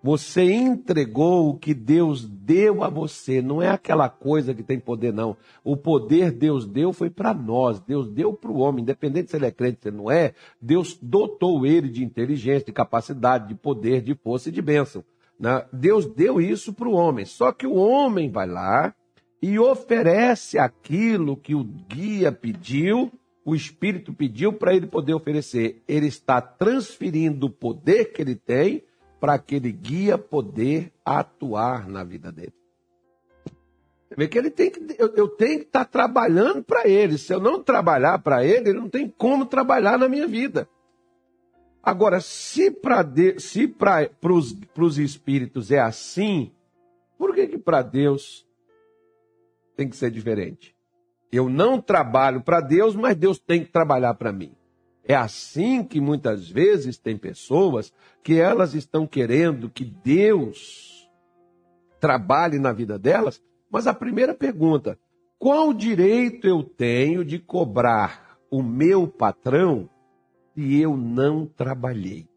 você 0.01 0.43
entregou 0.43 1.49
o 1.49 1.57
que 1.57 1.73
Deus 1.73 2.25
deu 2.25 2.85
a 2.85 2.89
você. 2.89 3.41
Não 3.41 3.61
é 3.61 3.67
aquela 3.67 4.07
coisa 4.07 4.53
que 4.53 4.63
tem 4.63 4.79
poder, 4.79 5.11
não. 5.11 5.35
O 5.61 5.75
poder 5.75 6.31
Deus 6.31 6.65
deu 6.65 6.93
foi 6.93 7.09
para 7.09 7.33
nós. 7.33 7.81
Deus 7.81 8.07
deu 8.07 8.31
para 8.31 8.49
o 8.49 8.59
homem, 8.59 8.81
independente 8.81 9.29
se 9.29 9.35
ele 9.35 9.47
é 9.47 9.51
crente 9.51 9.89
ou 9.89 9.93
não 9.93 10.09
é. 10.09 10.33
Deus 10.61 10.97
dotou 11.01 11.65
ele 11.65 11.89
de 11.89 12.05
inteligência, 12.05 12.67
de 12.67 12.71
capacidade, 12.71 13.49
de 13.49 13.55
poder, 13.55 14.01
de 14.01 14.15
força 14.15 14.47
e 14.47 14.53
de 14.53 14.61
bênção. 14.61 15.03
Né? 15.37 15.65
Deus 15.73 16.05
deu 16.05 16.39
isso 16.39 16.71
para 16.71 16.87
o 16.87 16.93
homem. 16.93 17.25
Só 17.25 17.51
que 17.51 17.67
o 17.67 17.75
homem 17.75 18.31
vai 18.31 18.47
lá 18.47 18.95
e 19.41 19.59
oferece 19.59 20.57
aquilo 20.57 21.37
que 21.37 21.53
o 21.53 21.63
guia 21.63 22.31
pediu, 22.31 23.11
o 23.45 23.55
Espírito 23.55 24.13
pediu 24.13 24.51
para 24.51 24.75
ele 24.75 24.87
poder 24.87 25.13
oferecer. 25.13 25.81
Ele 25.87 26.07
está 26.07 26.41
transferindo 26.41 27.45
o 27.45 27.51
poder 27.51 28.11
que 28.11 28.21
ele 28.21 28.35
tem 28.35 28.83
para 29.19 29.33
aquele 29.33 29.71
guia 29.71 30.17
poder 30.17 30.91
atuar 31.05 31.87
na 31.87 32.03
vida 32.03 32.31
dele. 32.31 32.53
Vê 34.15 34.27
que 34.27 34.37
ele 34.37 34.49
tem 34.49 34.71
que, 34.71 34.95
eu, 34.97 35.13
eu 35.15 35.27
tenho 35.27 35.59
que 35.59 35.65
estar 35.65 35.85
tá 35.85 35.91
trabalhando 35.91 36.63
para 36.63 36.87
ele. 36.87 37.17
Se 37.17 37.33
eu 37.33 37.39
não 37.39 37.61
trabalhar 37.61 38.19
para 38.19 38.43
ele, 38.43 38.69
ele 38.69 38.79
não 38.79 38.89
tem 38.89 39.07
como 39.07 39.45
trabalhar 39.45 39.97
na 39.97 40.07
minha 40.07 40.27
vida. 40.27 40.67
Agora, 41.83 42.19
se 42.19 42.71
para 42.71 43.05
se 43.37 43.67
para 43.67 44.09
os 44.23 44.97
espíritos 44.97 45.71
é 45.71 45.79
assim, 45.79 46.51
por 47.17 47.33
que 47.33 47.47
que 47.47 47.57
para 47.57 47.81
Deus 47.81 48.46
tem 49.77 49.87
que 49.87 49.95
ser 49.95 50.09
diferente. 50.11 50.75
Eu 51.31 51.47
não 51.47 51.79
trabalho 51.79 52.41
para 52.41 52.59
Deus, 52.59 52.95
mas 52.95 53.15
Deus 53.15 53.37
tem 53.37 53.63
que 53.63 53.71
trabalhar 53.71 54.15
para 54.15 54.33
mim. 54.33 54.53
É 55.03 55.15
assim 55.15 55.83
que 55.83 56.01
muitas 56.01 56.49
vezes 56.49 56.97
tem 56.97 57.15
pessoas 57.15 57.93
que 58.23 58.39
elas 58.39 58.73
estão 58.73 59.05
querendo 59.07 59.69
que 59.69 59.85
Deus 59.85 61.09
trabalhe 61.99 62.59
na 62.59 62.73
vida 62.73 62.97
delas, 62.97 63.41
mas 63.71 63.87
a 63.87 63.93
primeira 63.93 64.33
pergunta: 64.33 64.99
qual 65.37 65.73
direito 65.73 66.47
eu 66.47 66.63
tenho 66.63 67.23
de 67.23 67.39
cobrar 67.39 68.37
o 68.51 68.61
meu 68.63 69.07
patrão 69.07 69.89
se 70.53 70.81
eu 70.81 70.97
não 70.97 71.45
trabalhei? 71.45 72.27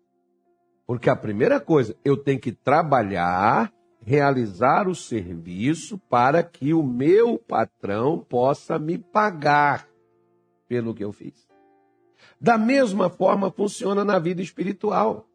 Porque 0.87 1.09
a 1.09 1.17
primeira 1.17 1.59
coisa, 1.59 1.97
eu 2.05 2.17
tenho 2.17 2.39
que 2.39 2.53
trabalhar 2.53 3.73
realizar 4.11 4.89
o 4.89 4.95
serviço 4.95 5.97
para 6.11 6.43
que 6.43 6.75
o 6.75 6.83
meu 6.83 7.39
patrão 7.39 8.19
possa 8.19 8.77
me 8.77 8.99
pagar 8.99 9.87
pelo 10.67 10.93
que 10.93 11.05
eu 11.05 11.13
fiz. 11.13 11.49
Da 12.41 12.59
mesma 12.59 13.09
forma 13.09 13.53
funciona 13.53 14.05
na 14.05 14.19
vida 14.19 14.43
espiritual. 14.43 15.29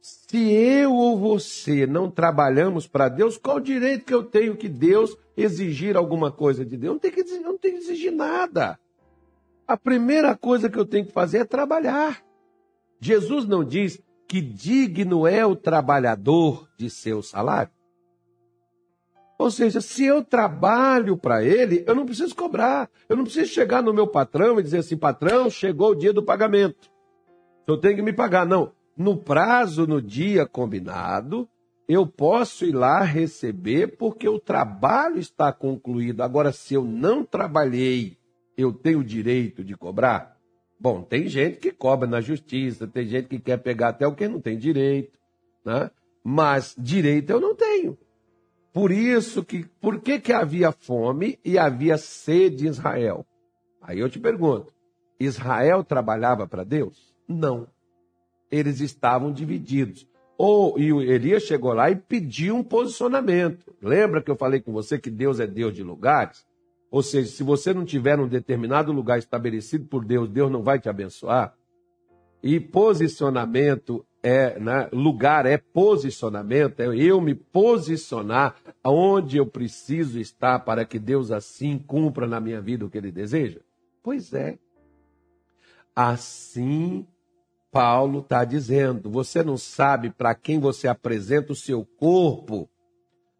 Se 0.00 0.38
eu 0.38 0.94
ou 0.94 1.18
você 1.18 1.86
não 1.86 2.10
trabalhamos 2.10 2.86
para 2.86 3.10
Deus, 3.10 3.36
qual 3.36 3.58
o 3.58 3.60
direito 3.60 4.06
que 4.06 4.14
eu 4.14 4.22
tenho 4.22 4.56
que 4.56 4.68
Deus 4.68 5.14
exigir 5.36 5.98
alguma 5.98 6.32
coisa 6.32 6.64
de 6.64 6.78
Deus? 6.78 6.94
Não 6.94 6.98
tem 6.98 7.10
que, 7.10 7.20
exigir, 7.20 7.42
não 7.42 7.58
tem 7.58 7.72
que 7.72 7.78
exigir 7.78 8.10
nada. 8.10 8.80
A 9.68 9.76
primeira 9.76 10.34
coisa 10.34 10.70
que 10.70 10.78
eu 10.78 10.86
tenho 10.86 11.04
que 11.04 11.12
fazer 11.12 11.38
é 11.38 11.44
trabalhar. 11.44 12.24
Jesus 12.98 13.46
não 13.46 13.62
diz, 13.62 14.00
que 14.28 14.40
digno 14.40 15.26
é 15.26 15.44
o 15.44 15.54
trabalhador 15.54 16.68
de 16.76 16.88
seu 16.90 17.22
salário? 17.22 17.72
Ou 19.38 19.50
seja, 19.50 19.80
se 19.80 20.04
eu 20.04 20.24
trabalho 20.24 21.16
para 21.16 21.44
ele, 21.44 21.84
eu 21.86 21.94
não 21.94 22.06
preciso 22.06 22.34
cobrar. 22.34 22.88
Eu 23.08 23.16
não 23.16 23.24
preciso 23.24 23.52
chegar 23.52 23.82
no 23.82 23.92
meu 23.92 24.06
patrão 24.06 24.58
e 24.58 24.62
dizer 24.62 24.78
assim: 24.78 24.96
patrão, 24.96 25.50
chegou 25.50 25.90
o 25.90 25.94
dia 25.94 26.12
do 26.12 26.22
pagamento. 26.22 26.90
Eu 27.66 27.76
tenho 27.76 27.96
que 27.96 28.02
me 28.02 28.12
pagar. 28.12 28.46
Não. 28.46 28.72
No 28.96 29.16
prazo, 29.16 29.88
no 29.88 30.00
dia 30.00 30.46
combinado, 30.46 31.48
eu 31.88 32.06
posso 32.06 32.64
ir 32.64 32.72
lá 32.72 33.02
receber 33.02 33.96
porque 33.96 34.28
o 34.28 34.38
trabalho 34.38 35.18
está 35.18 35.52
concluído. 35.52 36.22
Agora, 36.22 36.52
se 36.52 36.74
eu 36.74 36.84
não 36.84 37.24
trabalhei, 37.24 38.16
eu 38.56 38.72
tenho 38.72 39.00
o 39.00 39.04
direito 39.04 39.64
de 39.64 39.76
cobrar? 39.76 40.33
Bom, 40.84 41.00
tem 41.00 41.26
gente 41.28 41.56
que 41.56 41.72
cobra 41.72 42.06
na 42.06 42.20
justiça, 42.20 42.86
tem 42.86 43.06
gente 43.06 43.26
que 43.26 43.38
quer 43.38 43.56
pegar 43.56 43.88
até 43.88 44.06
o 44.06 44.14
que 44.14 44.28
não 44.28 44.38
tem 44.38 44.58
direito, 44.58 45.18
né? 45.64 45.90
Mas 46.22 46.76
direito 46.78 47.30
eu 47.30 47.40
não 47.40 47.54
tenho. 47.54 47.96
Por 48.70 48.90
isso 48.90 49.42
que, 49.42 49.64
por 49.80 50.02
que 50.02 50.20
que 50.20 50.30
havia 50.30 50.72
fome 50.72 51.38
e 51.42 51.56
havia 51.58 51.96
sede 51.96 52.66
em 52.66 52.68
Israel? 52.68 53.24
Aí 53.80 53.98
eu 53.98 54.10
te 54.10 54.20
pergunto, 54.20 54.74
Israel 55.18 55.82
trabalhava 55.82 56.46
para 56.46 56.64
Deus? 56.64 57.16
Não. 57.26 57.66
Eles 58.50 58.80
estavam 58.80 59.32
divididos. 59.32 60.06
Ou 60.36 60.78
e 60.78 60.90
Elias 60.90 61.44
chegou 61.44 61.72
lá 61.72 61.90
e 61.90 61.96
pediu 61.96 62.56
um 62.56 62.62
posicionamento. 62.62 63.74
Lembra 63.80 64.20
que 64.20 64.30
eu 64.30 64.36
falei 64.36 64.60
com 64.60 64.70
você 64.70 64.98
que 64.98 65.08
Deus 65.08 65.40
é 65.40 65.46
Deus 65.46 65.72
de 65.72 65.82
lugares? 65.82 66.44
Ou 66.94 67.02
seja, 67.02 67.28
se 67.28 67.42
você 67.42 67.74
não 67.74 67.84
tiver 67.84 68.20
um 68.20 68.28
determinado 68.28 68.92
lugar 68.92 69.18
estabelecido 69.18 69.84
por 69.86 70.04
Deus, 70.04 70.28
Deus 70.28 70.48
não 70.48 70.62
vai 70.62 70.78
te 70.78 70.88
abençoar. 70.88 71.52
E 72.40 72.60
posicionamento 72.60 74.06
é, 74.22 74.60
né, 74.60 74.88
lugar 74.92 75.44
é 75.44 75.58
posicionamento, 75.58 76.78
é 76.78 76.86
eu 76.96 77.20
me 77.20 77.34
posicionar 77.34 78.54
aonde 78.80 79.38
eu 79.38 79.44
preciso 79.44 80.20
estar 80.20 80.60
para 80.60 80.84
que 80.84 81.00
Deus 81.00 81.32
assim 81.32 81.80
cumpra 81.80 82.28
na 82.28 82.38
minha 82.38 82.60
vida 82.60 82.86
o 82.86 82.88
que 82.88 82.96
ele 82.96 83.10
deseja? 83.10 83.58
Pois 84.00 84.32
é. 84.32 84.56
Assim 85.96 87.04
Paulo 87.72 88.20
está 88.20 88.44
dizendo: 88.44 89.10
você 89.10 89.42
não 89.42 89.56
sabe 89.56 90.10
para 90.10 90.32
quem 90.32 90.60
você 90.60 90.86
apresenta 90.86 91.52
o 91.52 91.56
seu 91.56 91.84
corpo, 91.84 92.70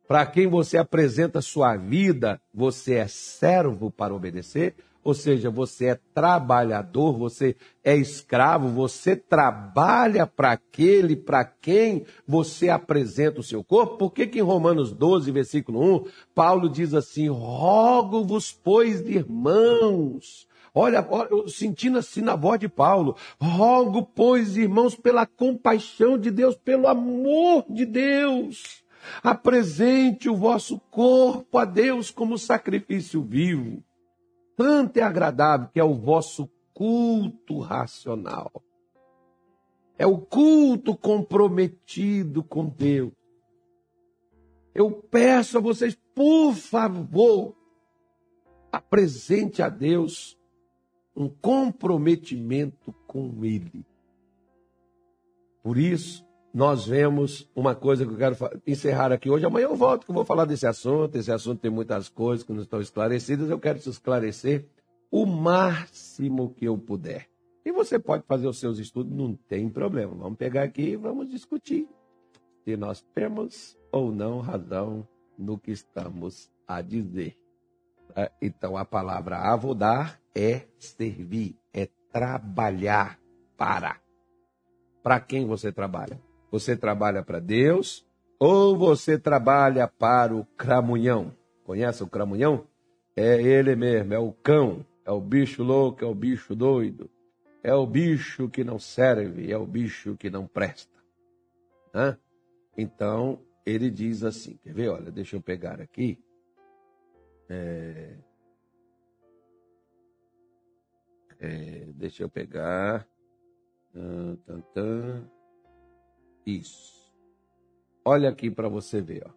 para 0.06 0.26
quem 0.26 0.46
você 0.46 0.76
apresenta 0.76 1.40
sua 1.40 1.76
vida, 1.76 2.40
você 2.52 2.94
é 2.94 3.06
servo 3.06 3.90
para 3.90 4.14
obedecer? 4.14 4.74
Ou 5.04 5.12
seja, 5.12 5.50
você 5.50 5.88
é 5.88 6.00
trabalhador, 6.14 7.12
você 7.12 7.54
é 7.84 7.94
escravo, 7.94 8.68
você 8.68 9.14
trabalha 9.14 10.26
para 10.26 10.52
aquele 10.52 11.14
para 11.14 11.44
quem 11.44 12.06
você 12.26 12.70
apresenta 12.70 13.40
o 13.40 13.42
seu 13.42 13.62
corpo. 13.62 13.98
Por 13.98 14.12
que, 14.12 14.26
que 14.26 14.38
em 14.38 14.42
Romanos 14.42 14.92
12, 14.92 15.30
versículo 15.30 15.96
1, 15.96 16.04
Paulo 16.34 16.70
diz 16.70 16.94
assim: 16.94 17.28
Rogo-vos, 17.28 18.50
pois, 18.50 19.00
irmãos. 19.06 20.48
Olha, 20.76 21.06
sentindo 21.46 21.98
assim 21.98 22.22
na 22.22 22.34
voz 22.34 22.58
de 22.58 22.68
Paulo: 22.68 23.14
Rogo, 23.38 24.02
pois, 24.02 24.56
irmãos, 24.56 24.94
pela 24.94 25.26
compaixão 25.26 26.16
de 26.16 26.30
Deus, 26.30 26.56
pelo 26.56 26.88
amor 26.88 27.66
de 27.68 27.84
Deus. 27.84 28.83
Apresente 29.22 30.28
o 30.28 30.36
vosso 30.36 30.78
corpo 30.90 31.58
a 31.58 31.64
Deus 31.64 32.10
como 32.10 32.38
sacrifício 32.38 33.22
vivo 33.22 33.82
tanto 34.56 34.98
é 34.98 35.02
agradável 35.02 35.68
que 35.72 35.80
é 35.80 35.84
o 35.84 35.94
vosso 35.94 36.48
culto 36.72 37.58
racional. 37.58 38.62
É 39.98 40.06
o 40.06 40.18
culto 40.18 40.96
comprometido 40.96 42.42
com 42.42 42.66
Deus. 42.66 43.12
Eu 44.74 44.90
peço 44.90 45.58
a 45.58 45.60
vocês, 45.60 45.96
por 46.14 46.52
favor, 46.54 47.54
apresente 48.72 49.62
a 49.62 49.68
Deus 49.68 50.36
um 51.16 51.28
comprometimento 51.28 52.92
com 53.06 53.44
Ele. 53.44 53.86
Por 55.62 55.78
isso, 55.78 56.26
nós 56.54 56.86
vemos 56.86 57.50
uma 57.52 57.74
coisa 57.74 58.06
que 58.06 58.12
eu 58.12 58.16
quero 58.16 58.36
encerrar 58.64 59.10
aqui 59.10 59.28
hoje. 59.28 59.44
Amanhã 59.44 59.64
eu 59.64 59.74
volto, 59.74 60.04
que 60.04 60.12
eu 60.12 60.14
vou 60.14 60.24
falar 60.24 60.44
desse 60.44 60.64
assunto. 60.64 61.16
Esse 61.16 61.32
assunto 61.32 61.60
tem 61.60 61.70
muitas 61.70 62.08
coisas 62.08 62.46
que 62.46 62.52
não 62.52 62.62
estão 62.62 62.80
esclarecidas. 62.80 63.50
Eu 63.50 63.58
quero 63.58 63.80
te 63.80 63.90
esclarecer 63.90 64.64
o 65.10 65.26
máximo 65.26 66.54
que 66.54 66.64
eu 66.64 66.78
puder. 66.78 67.28
E 67.64 67.72
você 67.72 67.98
pode 67.98 68.22
fazer 68.28 68.46
os 68.46 68.60
seus 68.60 68.78
estudos, 68.78 69.12
não 69.12 69.34
tem 69.34 69.68
problema. 69.68 70.14
Vamos 70.14 70.38
pegar 70.38 70.62
aqui 70.62 70.90
e 70.90 70.96
vamos 70.96 71.28
discutir 71.28 71.88
se 72.64 72.76
nós 72.76 73.04
temos 73.12 73.76
ou 73.90 74.12
não 74.12 74.38
razão 74.38 75.08
no 75.36 75.58
que 75.58 75.72
estamos 75.72 76.52
a 76.68 76.80
dizer. 76.80 77.36
Tá? 78.14 78.30
Então, 78.40 78.76
a 78.76 78.84
palavra 78.84 79.38
avodar 79.38 80.20
é 80.32 80.68
servir, 80.78 81.58
é 81.72 81.88
trabalhar 82.12 83.18
para. 83.56 84.00
Para 85.02 85.18
quem 85.18 85.46
você 85.46 85.72
trabalha? 85.72 86.20
Você 86.54 86.76
trabalha 86.76 87.20
para 87.20 87.40
Deus 87.40 88.06
ou 88.38 88.78
você 88.78 89.18
trabalha 89.18 89.88
para 89.88 90.32
o 90.32 90.44
cramunhão? 90.56 91.36
Conhece 91.64 92.04
o 92.04 92.06
cramunhão? 92.06 92.64
É 93.16 93.42
ele 93.42 93.74
mesmo, 93.74 94.14
é 94.14 94.20
o 94.20 94.32
cão, 94.32 94.86
é 95.04 95.10
o 95.10 95.20
bicho 95.20 95.64
louco, 95.64 96.04
é 96.04 96.06
o 96.06 96.14
bicho 96.14 96.54
doido, 96.54 97.10
é 97.60 97.74
o 97.74 97.84
bicho 97.84 98.48
que 98.48 98.62
não 98.62 98.78
serve, 98.78 99.50
é 99.50 99.58
o 99.58 99.66
bicho 99.66 100.16
que 100.16 100.30
não 100.30 100.46
presta. 100.46 100.96
Hã? 101.92 102.16
Então, 102.78 103.40
ele 103.66 103.90
diz 103.90 104.22
assim: 104.22 104.56
quer 104.62 104.74
ver? 104.74 104.90
Olha, 104.90 105.10
deixa 105.10 105.34
eu 105.34 105.40
pegar 105.40 105.80
aqui. 105.80 106.16
É... 107.48 108.16
É, 111.40 111.86
deixa 111.96 112.22
eu 112.22 112.28
pegar. 112.28 113.08
Tan. 114.72 115.28
Isso. 116.46 116.94
Olha 118.04 118.28
aqui 118.28 118.50
para 118.50 118.68
você 118.68 119.00
ver. 119.00 119.24
Ó. 119.26 119.30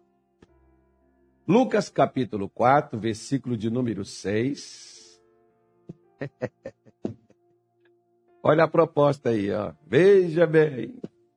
Lucas 1.46 1.88
capítulo 1.88 2.48
4, 2.48 2.98
versículo 2.98 3.56
de 3.56 3.70
número 3.70 4.04
6. 4.04 5.22
Olha 8.42 8.64
a 8.64 8.68
proposta 8.68 9.30
aí, 9.30 9.50
ó. 9.50 9.72
Veja 9.86 10.46
bem, 10.46 10.94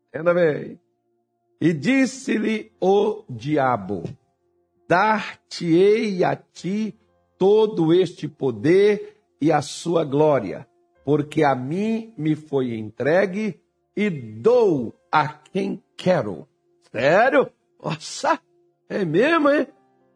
entenda 0.08 0.34
bem. 0.34 0.80
E 1.60 1.74
disse-lhe 1.74 2.72
o 2.80 3.24
diabo: 3.30 4.04
Dar-te-ei 4.88 6.24
a 6.24 6.36
ti 6.36 7.00
todo 7.38 7.94
este 7.94 8.28
poder 8.28 9.18
e 9.40 9.52
a 9.52 9.62
sua 9.62 10.04
glória, 10.04 10.68
porque 11.06 11.44
a 11.44 11.56
mim 11.56 12.14
me 12.18 12.36
foi 12.36 12.76
entregue 12.76 13.62
e 13.96 14.10
dou 14.10 15.01
a 15.12 15.28
quem 15.28 15.84
quero. 15.98 16.48
Sério? 16.92 17.52
Nossa, 17.84 18.40
é 18.88 19.04
mesmo, 19.04 19.50
hein? 19.50 19.68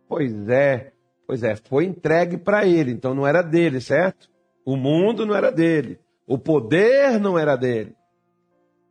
Pois 0.08 0.48
é, 0.48 0.94
pois 1.28 1.44
é, 1.44 1.56
foi 1.56 1.86
entregue 1.86 2.38
para 2.38 2.66
ele, 2.66 2.92
então 2.92 3.14
não 3.14 3.26
era 3.26 3.42
dele, 3.42 3.82
certo? 3.82 4.30
O 4.64 4.76
mundo 4.76 5.26
não 5.26 5.36
era 5.36 5.52
dele, 5.52 6.00
o 6.28 6.38
poder 6.38 7.20
não 7.20 7.38
era 7.38 7.56
dele, 7.56 7.96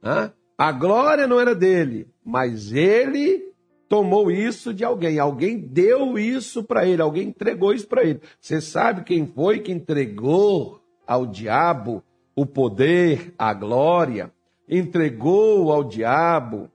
Hã? 0.02 0.32
a 0.58 0.72
glória 0.72 1.26
não 1.26 1.40
era 1.40 1.54
dele, 1.54 2.08
mas 2.24 2.72
ele 2.72 3.52
tomou 3.88 4.30
isso 4.30 4.74
de 4.74 4.84
alguém, 4.84 5.18
alguém 5.18 5.58
deu 5.58 6.18
isso 6.18 6.64
para 6.64 6.86
ele, 6.86 7.00
alguém 7.00 7.28
entregou 7.28 7.72
isso 7.72 7.86
para 7.86 8.02
ele. 8.02 8.20
Você 8.40 8.60
sabe 8.60 9.04
quem 9.04 9.26
foi 9.26 9.60
que 9.60 9.70
entregou 9.72 10.80
ao 11.06 11.26
diabo 11.26 12.02
o 12.34 12.44
poder, 12.44 13.32
a 13.38 13.54
glória? 13.54 14.32
Entregou 14.68 15.72
ao 15.72 15.84
diabo 15.84 16.70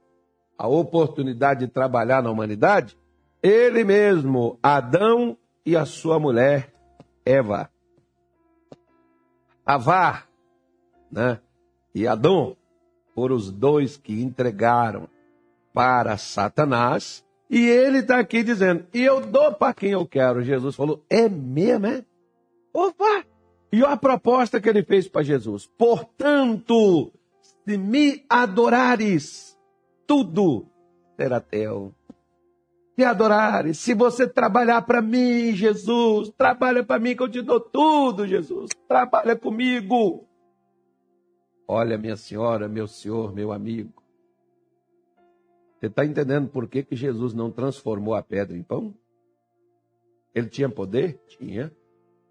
a 0.57 0.67
oportunidade 0.67 1.61
de 1.61 1.71
trabalhar 1.71 2.21
na 2.21 2.31
humanidade? 2.31 2.97
Ele 3.41 3.83
mesmo, 3.83 4.59
Adão 4.61 5.37
e 5.65 5.75
a 5.75 5.85
sua 5.85 6.19
mulher, 6.19 6.73
Eva. 7.25 7.69
Avá, 9.65 10.23
né? 11.11 11.39
E 11.93 12.07
Adão 12.07 12.55
foram 13.13 13.35
os 13.35 13.51
dois 13.51 13.97
que 13.97 14.21
entregaram 14.21 15.07
para 15.73 16.17
Satanás. 16.17 17.25
E 17.49 17.67
ele 17.67 17.99
está 17.99 18.19
aqui 18.19 18.43
dizendo: 18.43 18.85
e 18.93 19.03
eu 19.03 19.21
dou 19.21 19.53
para 19.53 19.73
quem 19.73 19.91
eu 19.91 20.05
quero. 20.05 20.43
Jesus 20.43 20.75
falou: 20.75 21.03
é 21.09 21.27
mesmo, 21.27 21.87
é? 21.87 22.03
Opa! 22.73 23.25
E 23.71 23.83
a 23.83 23.95
proposta 23.95 24.59
que 24.59 24.69
ele 24.69 24.83
fez 24.83 25.07
para 25.07 25.23
Jesus: 25.23 25.69
portanto, 25.77 27.11
se 27.69 27.77
me 27.77 28.25
adorares, 28.27 29.55
tudo 30.07 30.65
será 31.15 31.39
teu. 31.39 31.93
Se 32.97 33.05
adorares, 33.05 33.77
se 33.77 33.93
você 33.93 34.27
trabalhar 34.27 34.81
para 34.81 35.03
mim, 35.03 35.53
Jesus, 35.53 36.31
trabalha 36.31 36.83
para 36.83 36.99
mim 36.99 37.15
que 37.15 37.21
eu 37.21 37.29
te 37.29 37.43
dou 37.43 37.59
tudo, 37.59 38.27
Jesus, 38.27 38.71
trabalha 38.87 39.35
comigo. 39.35 40.27
Olha, 41.67 41.95
minha 41.95 42.15
senhora, 42.15 42.67
meu 42.67 42.87
senhor, 42.87 43.35
meu 43.35 43.51
amigo. 43.51 43.93
Você 45.79 45.85
está 45.85 46.03
entendendo 46.03 46.49
por 46.49 46.67
que, 46.67 46.81
que 46.81 46.95
Jesus 46.95 47.35
não 47.35 47.51
transformou 47.51 48.15
a 48.15 48.23
pedra 48.23 48.57
em 48.57 48.63
pão? 48.63 48.95
Ele 50.33 50.49
tinha 50.49 50.67
poder? 50.67 51.21
Tinha. 51.27 51.71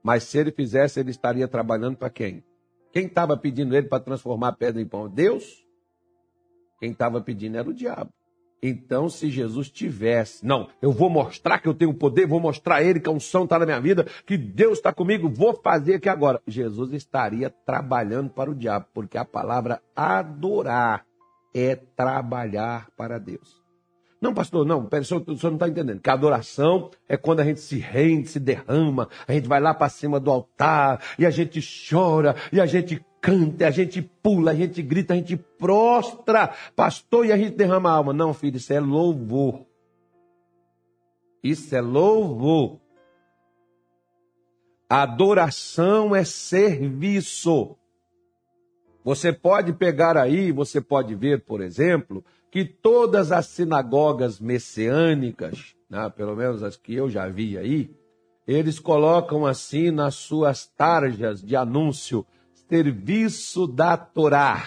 Mas 0.03 0.25
se 0.25 0.37
ele 0.37 0.51
fizesse, 0.51 0.99
ele 0.99 1.13
estaria 1.13 1.47
trabalhando 1.47 1.97
para 1.97 2.11
quem? 2.11 2.43
Quem 2.93 3.07
estava 3.07 3.37
pedindo 3.37 3.77
ele 3.77 3.87
para 3.87 4.03
transformar 4.03 4.49
a 4.49 4.53
pedra 4.53 4.81
em 4.81 4.87
pão? 4.87 5.09
Deus? 5.09 5.65
Quem 6.79 6.93
estava 6.93 7.21
pedindo 7.21 7.57
era 7.57 7.69
o 7.69 7.75
diabo. 7.75 8.13
Então, 8.63 9.09
se 9.09 9.31
Jesus 9.31 9.71
tivesse, 9.71 10.45
não, 10.45 10.69
eu 10.83 10.91
vou 10.91 11.09
mostrar 11.09 11.61
que 11.61 11.69
eu 11.69 11.75
tenho 11.75 11.95
poder, 11.95 12.27
vou 12.27 12.41
mostrar 12.41 12.77
a 12.77 12.83
ele 12.83 12.99
que 12.99 13.09
a 13.09 13.13
unção 13.13 13.45
está 13.45 13.59
na 13.59 13.65
minha 13.65 13.81
vida, 13.81 14.05
que 14.27 14.37
Deus 14.37 14.79
está 14.79 14.93
comigo, 14.93 15.29
vou 15.29 15.55
fazer 15.55 15.95
aqui 15.95 16.09
agora. 16.09 16.43
Jesus 16.47 16.93
estaria 16.93 17.51
trabalhando 17.51 18.31
para 18.31 18.51
o 18.51 18.55
diabo, 18.55 18.87
porque 18.93 19.17
a 19.17 19.25
palavra 19.25 19.81
adorar 19.95 21.05
é 21.55 21.77
trabalhar 21.77 22.89
para 22.97 23.19
Deus. 23.19 23.58
Não, 24.21 24.35
pastor, 24.35 24.67
não, 24.67 24.85
pera, 24.85 25.03
o 25.03 25.05
senhor, 25.05 25.23
o 25.27 25.37
senhor 25.37 25.51
não 25.51 25.57
está 25.57 25.69
entendendo. 25.69 26.01
Que 26.01 26.11
a 26.11 26.15
adoração 26.15 26.91
é 27.09 27.17
quando 27.17 27.41
a 27.41 27.45
gente 27.45 27.61
se 27.61 27.79
rende, 27.79 28.29
se 28.29 28.41
derrama, 28.41 29.09
a 29.27 29.33
gente 29.33 29.47
vai 29.47 29.61
lá 29.61 29.73
para 29.73 29.89
cima 29.89 30.19
do 30.19 30.31
altar, 30.31 31.01
e 31.19 31.25
a 31.25 31.31
gente 31.31 31.61
chora, 31.89 32.35
e 32.53 32.61
a 32.61 32.67
gente 32.67 33.05
canta, 33.21 33.69
a 33.69 33.71
gente 33.71 34.03
pula, 34.03 34.51
a 34.51 34.55
gente 34.55 34.83
grita, 34.83 35.15
a 35.15 35.17
gente 35.17 35.37
prostra, 35.37 36.53
pastor, 36.75 37.27
e 37.27 37.33
a 37.33 37.37
gente 37.37 37.57
derrama 37.57 37.91
a 37.91 37.93
alma. 37.93 38.13
Não, 38.13 38.35
filho, 38.35 38.57
isso 38.57 38.73
é 38.73 38.81
louvor. 38.81 39.65
Isso 41.43 41.75
é 41.75 41.81
louvor. 41.81 42.81
Adoração 44.89 46.17
é 46.17 46.25
serviço. 46.25 47.77
Você 49.05 49.33
pode 49.33 49.73
pegar 49.73 50.17
aí, 50.17 50.51
você 50.51 50.81
pode 50.81 51.15
ver, 51.15 51.45
por 51.45 51.61
exemplo, 51.61 52.25
que 52.59 52.65
todas 52.65 53.31
as 53.31 53.47
sinagogas 53.47 54.41
messiânicas, 54.41 55.77
né, 55.89 56.11
pelo 56.11 56.35
menos 56.35 56.61
as 56.61 56.77
que 56.77 56.93
eu 56.93 57.09
já 57.09 57.29
vi 57.29 57.57
aí, 57.57 57.89
eles 58.49 58.81
colocam 58.81 59.47
assim 59.47 59.93
nas 59.93 60.17
suas 60.17 60.67
tarjas 60.67 61.41
de 61.41 61.55
anúncio 61.55 62.27
serviço 62.69 63.65
da 63.65 63.97
Torá. 63.97 64.67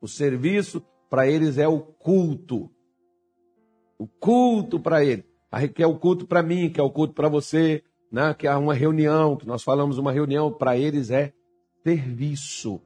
O 0.00 0.06
serviço 0.06 0.80
para 1.10 1.26
eles 1.26 1.58
é 1.58 1.66
o 1.66 1.80
culto. 1.80 2.70
O 3.98 4.06
culto 4.06 4.78
para 4.78 5.04
eles. 5.04 5.24
Que 5.74 5.82
é 5.82 5.86
o 5.88 5.98
culto 5.98 6.28
para 6.28 6.44
mim, 6.44 6.70
que 6.70 6.78
é 6.78 6.82
o 6.82 6.90
culto 6.90 7.12
para 7.12 7.28
você, 7.28 7.82
né? 8.10 8.32
que 8.34 8.46
é 8.46 8.54
uma 8.54 8.74
reunião, 8.74 9.36
que 9.36 9.48
nós 9.48 9.64
falamos 9.64 9.98
uma 9.98 10.12
reunião, 10.12 10.52
para 10.52 10.78
eles 10.78 11.10
é 11.10 11.32
serviço. 11.82 12.80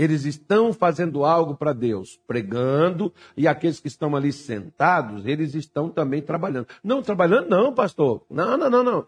Eles 0.00 0.24
estão 0.24 0.72
fazendo 0.72 1.26
algo 1.26 1.54
para 1.54 1.74
Deus, 1.74 2.18
pregando, 2.26 3.12
e 3.36 3.46
aqueles 3.46 3.80
que 3.80 3.86
estão 3.86 4.16
ali 4.16 4.32
sentados, 4.32 5.26
eles 5.26 5.54
estão 5.54 5.90
também 5.90 6.22
trabalhando. 6.22 6.68
Não, 6.82 7.02
trabalhando 7.02 7.50
não, 7.50 7.74
pastor. 7.74 8.24
Não, 8.30 8.56
não, 8.56 8.70
não, 8.70 8.82
não. 8.82 9.06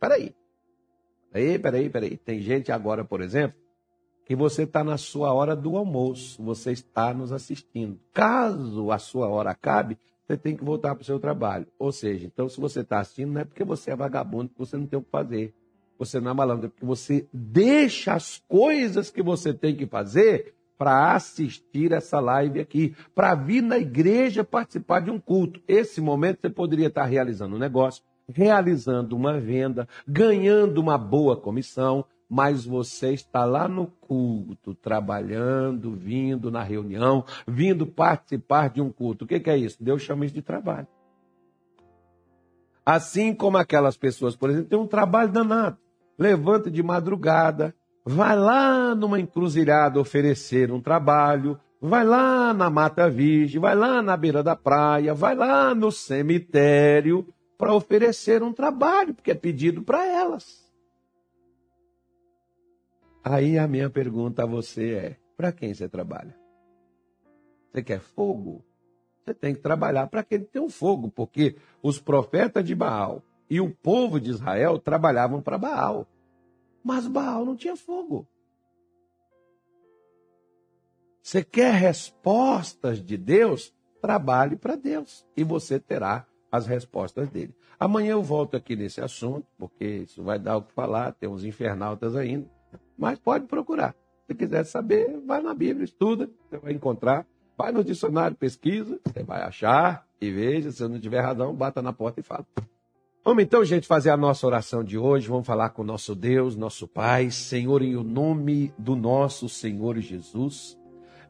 Peraí. 0.00 0.34
Peraí, 1.30 1.58
peraí, 1.60 1.88
peraí. 1.88 2.16
Tem 2.16 2.40
gente 2.40 2.72
agora, 2.72 3.04
por 3.04 3.20
exemplo, 3.20 3.56
que 4.26 4.34
você 4.34 4.64
está 4.64 4.82
na 4.82 4.96
sua 4.96 5.32
hora 5.32 5.54
do 5.54 5.76
almoço, 5.76 6.42
você 6.42 6.72
está 6.72 7.14
nos 7.14 7.30
assistindo. 7.30 8.00
Caso 8.12 8.90
a 8.90 8.98
sua 8.98 9.28
hora 9.28 9.52
acabe, 9.52 9.96
você 10.26 10.36
tem 10.36 10.56
que 10.56 10.64
voltar 10.64 10.96
para 10.96 11.02
o 11.02 11.06
seu 11.06 11.20
trabalho. 11.20 11.68
Ou 11.78 11.92
seja, 11.92 12.26
então 12.26 12.48
se 12.48 12.60
você 12.60 12.80
está 12.80 12.98
assistindo, 12.98 13.30
não 13.30 13.42
é 13.42 13.44
porque 13.44 13.62
você 13.62 13.92
é 13.92 13.96
vagabundo, 13.96 14.48
porque 14.48 14.66
você 14.66 14.76
não 14.76 14.86
tem 14.88 14.98
o 14.98 15.02
que 15.02 15.10
fazer. 15.10 15.54
Você 16.04 16.18
não 16.18 16.32
é 16.32 16.34
malandro, 16.34 16.66
é 16.66 16.68
porque 16.68 16.84
você 16.84 17.28
deixa 17.32 18.12
as 18.14 18.42
coisas 18.48 19.08
que 19.08 19.22
você 19.22 19.54
tem 19.54 19.76
que 19.76 19.86
fazer 19.86 20.52
para 20.76 21.14
assistir 21.14 21.92
essa 21.92 22.18
live 22.18 22.58
aqui, 22.58 22.92
para 23.14 23.36
vir 23.36 23.62
na 23.62 23.78
igreja 23.78 24.42
participar 24.42 24.98
de 24.98 25.12
um 25.12 25.20
culto. 25.20 25.62
Esse 25.68 26.00
momento 26.00 26.40
você 26.40 26.50
poderia 26.50 26.88
estar 26.88 27.04
realizando 27.04 27.54
um 27.54 27.58
negócio, 27.58 28.02
realizando 28.28 29.14
uma 29.14 29.38
venda, 29.38 29.86
ganhando 30.04 30.78
uma 30.78 30.98
boa 30.98 31.36
comissão, 31.36 32.04
mas 32.28 32.64
você 32.64 33.12
está 33.12 33.44
lá 33.44 33.68
no 33.68 33.86
culto, 33.86 34.74
trabalhando, 34.74 35.92
vindo 35.92 36.50
na 36.50 36.64
reunião, 36.64 37.24
vindo 37.46 37.86
participar 37.86 38.70
de 38.70 38.80
um 38.80 38.90
culto. 38.90 39.24
O 39.24 39.28
que, 39.28 39.48
é 39.48 39.56
isso? 39.56 39.76
Deus 39.80 40.02
chama 40.02 40.26
isso 40.26 40.34
de 40.34 40.42
trabalho. 40.42 40.88
Assim 42.84 43.32
como 43.32 43.56
aquelas 43.56 43.96
pessoas, 43.96 44.34
por 44.34 44.50
exemplo, 44.50 44.68
têm 44.68 44.78
um 44.80 44.88
trabalho 44.88 45.30
danado. 45.30 45.78
Levanta 46.22 46.70
de 46.70 46.84
madrugada, 46.84 47.74
vai 48.04 48.36
lá 48.36 48.94
numa 48.94 49.18
encruzilhada 49.18 49.98
oferecer 49.98 50.70
um 50.70 50.80
trabalho, 50.80 51.58
vai 51.80 52.04
lá 52.04 52.54
na 52.54 52.70
Mata 52.70 53.10
Virgem, 53.10 53.60
vai 53.60 53.74
lá 53.74 54.00
na 54.00 54.16
beira 54.16 54.40
da 54.40 54.54
praia, 54.54 55.12
vai 55.14 55.34
lá 55.34 55.74
no 55.74 55.90
cemitério, 55.90 57.26
para 57.58 57.74
oferecer 57.74 58.40
um 58.40 58.52
trabalho, 58.52 59.14
porque 59.14 59.32
é 59.32 59.34
pedido 59.34 59.82
para 59.82 60.06
elas. 60.06 60.72
Aí 63.24 63.58
a 63.58 63.66
minha 63.66 63.90
pergunta 63.90 64.44
a 64.44 64.46
você 64.46 64.92
é: 64.92 65.16
para 65.36 65.50
quem 65.50 65.74
você 65.74 65.88
trabalha? 65.88 66.36
Você 67.72 67.82
quer 67.82 67.98
fogo? 67.98 68.64
Você 69.24 69.34
tem 69.34 69.56
que 69.56 69.60
trabalhar 69.60 70.06
para 70.06 70.22
quem 70.22 70.38
tem 70.38 70.62
um 70.62 70.70
fogo, 70.70 71.10
porque 71.10 71.56
os 71.82 72.00
profetas 72.00 72.64
de 72.64 72.76
Baal 72.76 73.24
e 73.50 73.60
o 73.60 73.68
povo 73.70 74.20
de 74.20 74.30
Israel 74.30 74.78
trabalhavam 74.78 75.42
para 75.42 75.58
Baal. 75.58 76.06
Mas 76.82 77.06
Baal 77.06 77.44
não 77.44 77.56
tinha 77.56 77.76
fogo. 77.76 78.26
Você 81.22 81.44
quer 81.44 81.72
respostas 81.74 83.02
de 83.02 83.16
Deus? 83.16 83.72
Trabalhe 84.00 84.56
para 84.56 84.74
Deus 84.74 85.24
e 85.36 85.44
você 85.44 85.78
terá 85.78 86.26
as 86.50 86.66
respostas 86.66 87.28
dele. 87.30 87.54
Amanhã 87.78 88.12
eu 88.12 88.22
volto 88.22 88.56
aqui 88.56 88.74
nesse 88.74 89.00
assunto, 89.00 89.46
porque 89.56 89.84
isso 89.84 90.22
vai 90.22 90.38
dar 90.38 90.56
o 90.56 90.62
que 90.62 90.72
falar, 90.72 91.12
tem 91.12 91.28
uns 91.28 91.44
infernautas 91.44 92.16
ainda, 92.16 92.48
mas 92.98 93.18
pode 93.18 93.46
procurar. 93.46 93.94
Se 94.26 94.34
quiser 94.34 94.64
saber, 94.64 95.20
vai 95.24 95.40
na 95.40 95.54
Bíblia, 95.54 95.84
estuda, 95.84 96.28
você 96.48 96.58
vai 96.58 96.72
encontrar. 96.72 97.26
Vai 97.56 97.70
no 97.70 97.84
dicionário, 97.84 98.36
pesquisa, 98.36 98.98
você 99.04 99.22
vai 99.22 99.42
achar 99.42 100.06
e 100.20 100.30
veja. 100.30 100.72
Se 100.72 100.86
não 100.88 100.98
tiver 100.98 101.20
razão, 101.20 101.54
bata 101.54 101.82
na 101.82 101.92
porta 101.92 102.20
e 102.20 102.22
fala. 102.22 102.46
Vamos 103.24 103.44
então, 103.44 103.64
gente, 103.64 103.86
fazer 103.86 104.10
a 104.10 104.16
nossa 104.16 104.44
oração 104.44 104.82
de 104.82 104.98
hoje. 104.98 105.28
Vamos 105.28 105.46
falar 105.46 105.70
com 105.70 105.84
nosso 105.84 106.12
Deus, 106.12 106.56
nosso 106.56 106.88
Pai. 106.88 107.30
Senhor, 107.30 107.80
em 107.80 107.94
o 107.94 108.02
nome 108.02 108.74
do 108.76 108.96
nosso 108.96 109.48
Senhor 109.48 109.96
Jesus. 110.00 110.76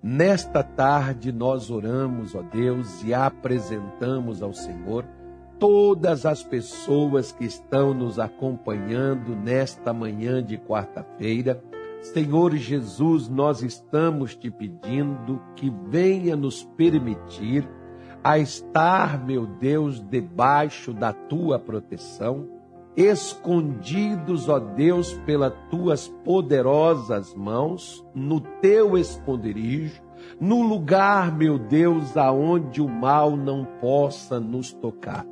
Nesta 0.02 0.62
tarde 0.62 1.30
nós 1.30 1.70
oramos, 1.70 2.34
ó 2.34 2.40
Deus, 2.40 3.04
e 3.04 3.12
apresentamos 3.12 4.42
ao 4.42 4.54
Senhor 4.54 5.04
todas 5.58 6.24
as 6.24 6.42
pessoas 6.42 7.30
que 7.30 7.44
estão 7.44 7.92
nos 7.92 8.18
acompanhando 8.18 9.36
nesta 9.36 9.92
manhã 9.92 10.42
de 10.42 10.56
quarta-feira. 10.56 11.62
Senhor 12.00 12.56
Jesus, 12.56 13.28
nós 13.28 13.62
estamos 13.62 14.34
te 14.34 14.50
pedindo 14.50 15.42
que 15.54 15.70
venha 15.90 16.36
nos 16.36 16.64
permitir 16.64 17.68
a 18.22 18.38
estar, 18.38 19.24
meu 19.24 19.46
Deus, 19.46 20.00
debaixo 20.00 20.92
da 20.92 21.12
tua 21.12 21.58
proteção, 21.58 22.48
escondidos, 22.96 24.48
ó 24.48 24.58
Deus, 24.58 25.14
pelas 25.26 25.52
tuas 25.70 26.08
poderosas 26.24 27.34
mãos, 27.34 28.04
no 28.14 28.40
teu 28.40 28.96
esconderijo, 28.96 30.02
no 30.40 30.62
lugar, 30.62 31.36
meu 31.36 31.58
Deus, 31.58 32.16
aonde 32.16 32.80
o 32.80 32.88
mal 32.88 33.36
não 33.36 33.64
possa 33.80 34.38
nos 34.38 34.72
tocar. 34.72 35.26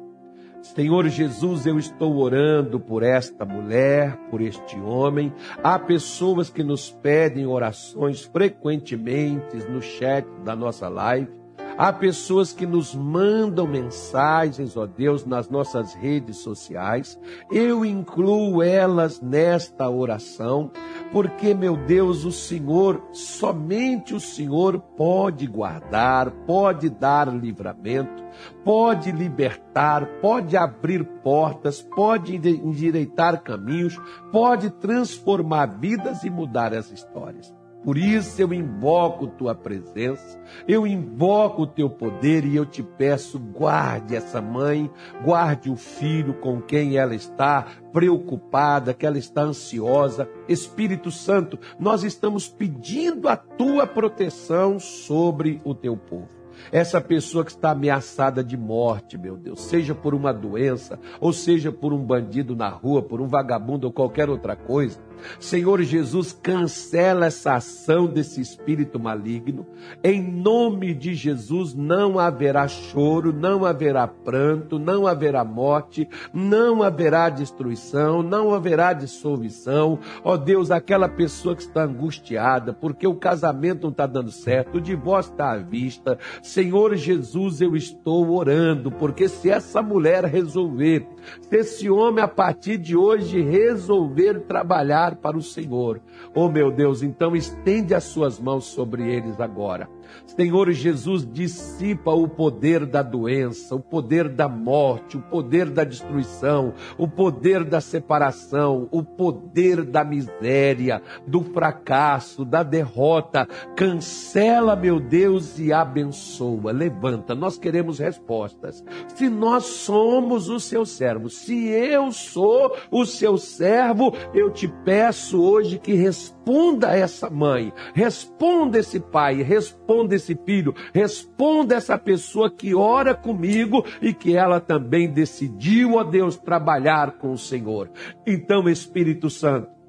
Senhor 0.62 1.08
Jesus, 1.08 1.64
eu 1.64 1.78
estou 1.78 2.18
orando 2.18 2.78
por 2.78 3.02
esta 3.02 3.46
mulher, 3.46 4.16
por 4.30 4.42
este 4.42 4.78
homem. 4.78 5.32
Há 5.62 5.78
pessoas 5.78 6.50
que 6.50 6.62
nos 6.62 6.90
pedem 6.90 7.46
orações 7.46 8.22
frequentemente 8.22 9.56
no 9.70 9.80
chat 9.80 10.26
da 10.44 10.54
nossa 10.54 10.86
live. 10.88 11.39
Há 11.80 11.94
pessoas 11.94 12.52
que 12.52 12.66
nos 12.66 12.94
mandam 12.94 13.66
mensagens, 13.66 14.76
ó 14.76 14.84
Deus, 14.84 15.24
nas 15.24 15.48
nossas 15.48 15.94
redes 15.94 16.36
sociais. 16.36 17.18
Eu 17.50 17.86
incluo 17.86 18.62
elas 18.62 19.18
nesta 19.18 19.88
oração, 19.88 20.70
porque, 21.10 21.54
meu 21.54 21.78
Deus, 21.78 22.26
o 22.26 22.32
Senhor, 22.32 23.02
somente 23.14 24.14
o 24.14 24.20
Senhor 24.20 24.78
pode 24.78 25.46
guardar, 25.46 26.30
pode 26.46 26.90
dar 26.90 27.34
livramento, 27.34 28.22
pode 28.62 29.10
libertar, 29.10 30.04
pode 30.20 30.58
abrir 30.58 31.02
portas, 31.22 31.80
pode 31.80 32.36
endireitar 32.36 33.42
caminhos, 33.42 33.98
pode 34.30 34.68
transformar 34.68 35.78
vidas 35.80 36.24
e 36.24 36.28
mudar 36.28 36.74
as 36.74 36.90
histórias. 36.90 37.58
Por 37.84 37.96
isso 37.96 38.40
eu 38.42 38.52
invoco 38.52 39.26
tua 39.26 39.54
presença, 39.54 40.38
eu 40.68 40.86
invoco 40.86 41.62
o 41.62 41.66
teu 41.66 41.88
poder 41.88 42.44
e 42.44 42.54
eu 42.54 42.66
te 42.66 42.82
peço, 42.82 43.38
guarde 43.38 44.14
essa 44.14 44.40
mãe, 44.42 44.90
guarde 45.24 45.70
o 45.70 45.76
filho 45.76 46.34
com 46.34 46.60
quem 46.60 46.98
ela 46.98 47.14
está 47.14 47.66
preocupada, 47.90 48.92
que 48.92 49.06
ela 49.06 49.18
está 49.18 49.42
ansiosa. 49.42 50.28
Espírito 50.46 51.10
Santo, 51.10 51.58
nós 51.78 52.04
estamos 52.04 52.48
pedindo 52.48 53.28
a 53.28 53.36
tua 53.36 53.86
proteção 53.86 54.78
sobre 54.78 55.60
o 55.64 55.74
teu 55.74 55.96
povo. 55.96 56.40
Essa 56.70 57.00
pessoa 57.00 57.44
que 57.44 57.50
está 57.50 57.70
ameaçada 57.70 58.44
de 58.44 58.56
morte, 58.56 59.16
meu 59.16 59.36
Deus, 59.36 59.62
seja 59.62 59.94
por 59.94 60.14
uma 60.14 60.32
doença, 60.32 60.98
ou 61.20 61.32
seja 61.32 61.72
por 61.72 61.92
um 61.92 62.04
bandido 62.04 62.54
na 62.54 62.68
rua, 62.68 63.02
por 63.02 63.20
um 63.20 63.26
vagabundo 63.26 63.86
ou 63.86 63.92
qualquer 63.92 64.28
outra 64.28 64.54
coisa. 64.54 65.00
Senhor 65.38 65.82
Jesus, 65.82 66.32
cancela 66.32 67.26
essa 67.26 67.54
ação 67.54 68.06
desse 68.06 68.40
espírito 68.40 68.98
maligno. 68.98 69.66
Em 70.02 70.22
nome 70.22 70.94
de 70.94 71.14
Jesus, 71.14 71.74
não 71.74 72.18
haverá 72.18 72.66
choro, 72.68 73.32
não 73.32 73.64
haverá 73.64 74.06
pranto, 74.06 74.78
não 74.78 75.06
haverá 75.06 75.44
morte, 75.44 76.08
não 76.32 76.82
haverá 76.82 77.28
destruição, 77.28 78.22
não 78.22 78.54
haverá 78.54 78.92
dissolução. 78.92 79.98
Ó 80.24 80.34
oh 80.34 80.38
Deus, 80.38 80.70
aquela 80.70 81.08
pessoa 81.08 81.54
que 81.54 81.62
está 81.62 81.84
angustiada 81.84 82.72
porque 82.72 83.06
o 83.06 83.14
casamento 83.14 83.82
não 83.82 83.90
está 83.90 84.06
dando 84.06 84.30
certo, 84.30 84.78
o 84.78 84.80
divórcio 84.80 85.32
está 85.32 85.52
à 85.52 85.58
vista. 85.58 86.18
Senhor 86.42 86.94
Jesus, 86.96 87.60
eu 87.60 87.76
estou 87.76 88.30
orando, 88.30 88.90
porque 88.90 89.28
se 89.28 89.50
essa 89.50 89.82
mulher 89.82 90.24
resolver, 90.24 91.06
se 91.40 91.56
esse 91.56 91.90
homem 91.90 92.22
a 92.22 92.28
partir 92.28 92.78
de 92.78 92.96
hoje 92.96 93.40
resolver 93.42 94.40
trabalhar, 94.40 95.16
para 95.16 95.36
o 95.36 95.42
Senhor. 95.42 96.00
Oh 96.34 96.48
meu 96.48 96.70
Deus, 96.70 97.02
então 97.02 97.34
estende 97.34 97.94
as 97.94 98.04
suas 98.04 98.38
mãos 98.38 98.64
sobre 98.64 99.10
eles 99.10 99.40
agora. 99.40 99.88
Senhor 100.26 100.70
Jesus, 100.72 101.26
dissipa 101.30 102.12
o 102.12 102.28
poder 102.28 102.86
da 102.86 103.02
doença, 103.02 103.74
o 103.74 103.80
poder 103.80 104.28
da 104.28 104.48
morte, 104.48 105.16
o 105.16 105.22
poder 105.22 105.68
da 105.68 105.84
destruição, 105.84 106.72
o 106.96 107.06
poder 107.06 107.64
da 107.64 107.80
separação, 107.80 108.88
o 108.90 109.02
poder 109.02 109.84
da 109.84 110.04
miséria, 110.04 111.02
do 111.26 111.42
fracasso, 111.42 112.44
da 112.44 112.62
derrota. 112.62 113.46
Cancela, 113.76 114.76
meu 114.76 115.00
Deus, 115.00 115.58
e 115.58 115.72
abençoa. 115.72 116.72
Levanta, 116.72 117.34
nós 117.34 117.58
queremos 117.58 117.98
respostas. 117.98 118.84
Se 119.14 119.28
nós 119.28 119.64
somos 119.64 120.48
os 120.48 120.64
seus 120.64 120.90
servos, 121.10 121.36
se 121.38 121.68
eu 121.68 122.12
sou 122.12 122.76
o 122.90 123.04
seu 123.04 123.36
servo, 123.36 124.14
eu 124.32 124.50
te 124.50 124.68
peço 124.84 125.42
hoje 125.42 125.78
que 125.78 125.94
responda 125.94 126.94
essa 126.94 127.28
mãe, 127.28 127.72
responda 127.94 128.78
esse 128.78 129.00
pai, 129.00 129.42
responda 129.42 130.14
esse 130.14 130.38
filho, 130.44 130.74
responda 130.94 131.74
essa 131.74 131.98
pessoa 131.98 132.50
que 132.50 132.74
ora 132.74 133.14
comigo 133.14 133.84
e 134.00 134.14
que 134.14 134.36
ela 134.36 134.60
também 134.60 135.10
decidiu, 135.10 135.94
ó 135.94 136.04
Deus, 136.04 136.36
trabalhar 136.36 137.18
com 137.18 137.32
o 137.32 137.38
Senhor. 137.38 137.90
Então, 138.26 138.68
Espírito 138.68 139.28
Santo, 139.28 139.79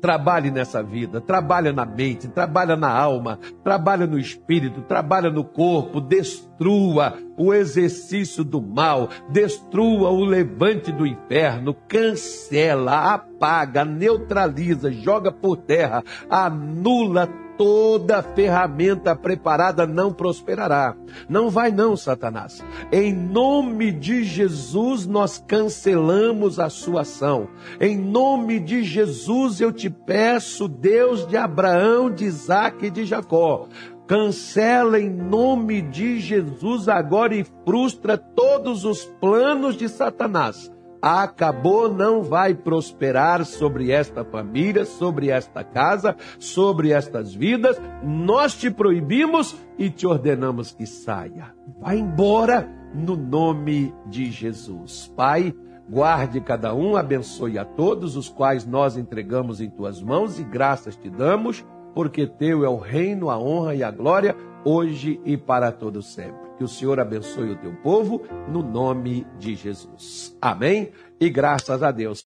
Trabalhe 0.00 0.50
nessa 0.50 0.82
vida, 0.82 1.20
trabalha 1.20 1.72
na 1.72 1.84
mente, 1.84 2.28
trabalha 2.28 2.76
na 2.76 2.90
alma, 2.90 3.38
trabalha 3.62 4.06
no 4.06 4.18
espírito, 4.18 4.80
trabalha 4.82 5.30
no 5.30 5.44
corpo, 5.44 6.00
destrua 6.00 7.18
o 7.36 7.52
exercício 7.52 8.42
do 8.42 8.62
mal, 8.62 9.08
destrua 9.30 10.10
o 10.10 10.24
levante 10.24 10.90
do 10.90 11.06
inferno, 11.06 11.74
cancela, 11.88 13.14
apaga, 13.14 13.84
neutraliza, 13.84 14.90
joga 14.90 15.30
por 15.30 15.56
terra, 15.56 16.02
anula 16.28 17.28
toda 17.60 18.22
ferramenta 18.22 19.14
preparada 19.14 19.86
não 19.86 20.14
prosperará. 20.14 20.96
Não 21.28 21.50
vai 21.50 21.70
não, 21.70 21.94
Satanás. 21.94 22.64
Em 22.90 23.12
nome 23.12 23.92
de 23.92 24.24
Jesus 24.24 25.06
nós 25.06 25.44
cancelamos 25.46 26.58
a 26.58 26.70
sua 26.70 27.02
ação. 27.02 27.48
Em 27.78 27.98
nome 27.98 28.60
de 28.60 28.82
Jesus 28.82 29.60
eu 29.60 29.70
te 29.70 29.90
peço, 29.90 30.66
Deus 30.68 31.26
de 31.26 31.36
Abraão, 31.36 32.10
de 32.10 32.24
Isaac 32.24 32.86
e 32.86 32.90
de 32.90 33.04
Jacó, 33.04 33.68
cancela 34.06 34.98
em 34.98 35.10
nome 35.10 35.82
de 35.82 36.18
Jesus 36.18 36.88
agora 36.88 37.34
e 37.34 37.44
frustra 37.66 38.16
todos 38.16 38.86
os 38.86 39.04
planos 39.04 39.76
de 39.76 39.86
Satanás 39.86 40.72
acabou, 41.00 41.92
não 41.92 42.22
vai 42.22 42.54
prosperar 42.54 43.44
sobre 43.44 43.90
esta 43.90 44.24
família, 44.24 44.84
sobre 44.84 45.30
esta 45.30 45.64
casa, 45.64 46.16
sobre 46.38 46.90
estas 46.90 47.34
vidas. 47.34 47.80
Nós 48.02 48.54
te 48.54 48.70
proibimos 48.70 49.56
e 49.78 49.90
te 49.90 50.06
ordenamos 50.06 50.72
que 50.72 50.86
saia. 50.86 51.54
Vá 51.80 51.94
embora 51.94 52.68
no 52.94 53.16
nome 53.16 53.94
de 54.06 54.30
Jesus. 54.30 55.12
Pai, 55.16 55.54
guarde 55.88 56.40
cada 56.40 56.74
um, 56.74 56.96
abençoe 56.96 57.58
a 57.58 57.64
todos 57.64 58.16
os 58.16 58.28
quais 58.28 58.66
nós 58.66 58.96
entregamos 58.96 59.60
em 59.60 59.70
tuas 59.70 60.02
mãos 60.02 60.38
e 60.38 60.44
graças 60.44 60.96
te 60.96 61.08
damos, 61.08 61.64
porque 61.94 62.26
teu 62.26 62.64
é 62.64 62.68
o 62.68 62.76
reino, 62.76 63.30
a 63.30 63.38
honra 63.38 63.74
e 63.74 63.82
a 63.82 63.90
glória, 63.90 64.36
hoje 64.64 65.20
e 65.24 65.36
para 65.36 65.72
todo 65.72 66.02
sempre. 66.02 66.49
Que 66.60 66.64
o 66.64 66.68
Senhor 66.68 67.00
abençoe 67.00 67.52
o 67.52 67.56
teu 67.56 67.72
povo, 67.72 68.20
no 68.46 68.62
nome 68.62 69.26
de 69.38 69.54
Jesus. 69.54 70.36
Amém? 70.42 70.92
E 71.18 71.30
graças 71.30 71.82
a 71.82 71.90
Deus. 71.90 72.18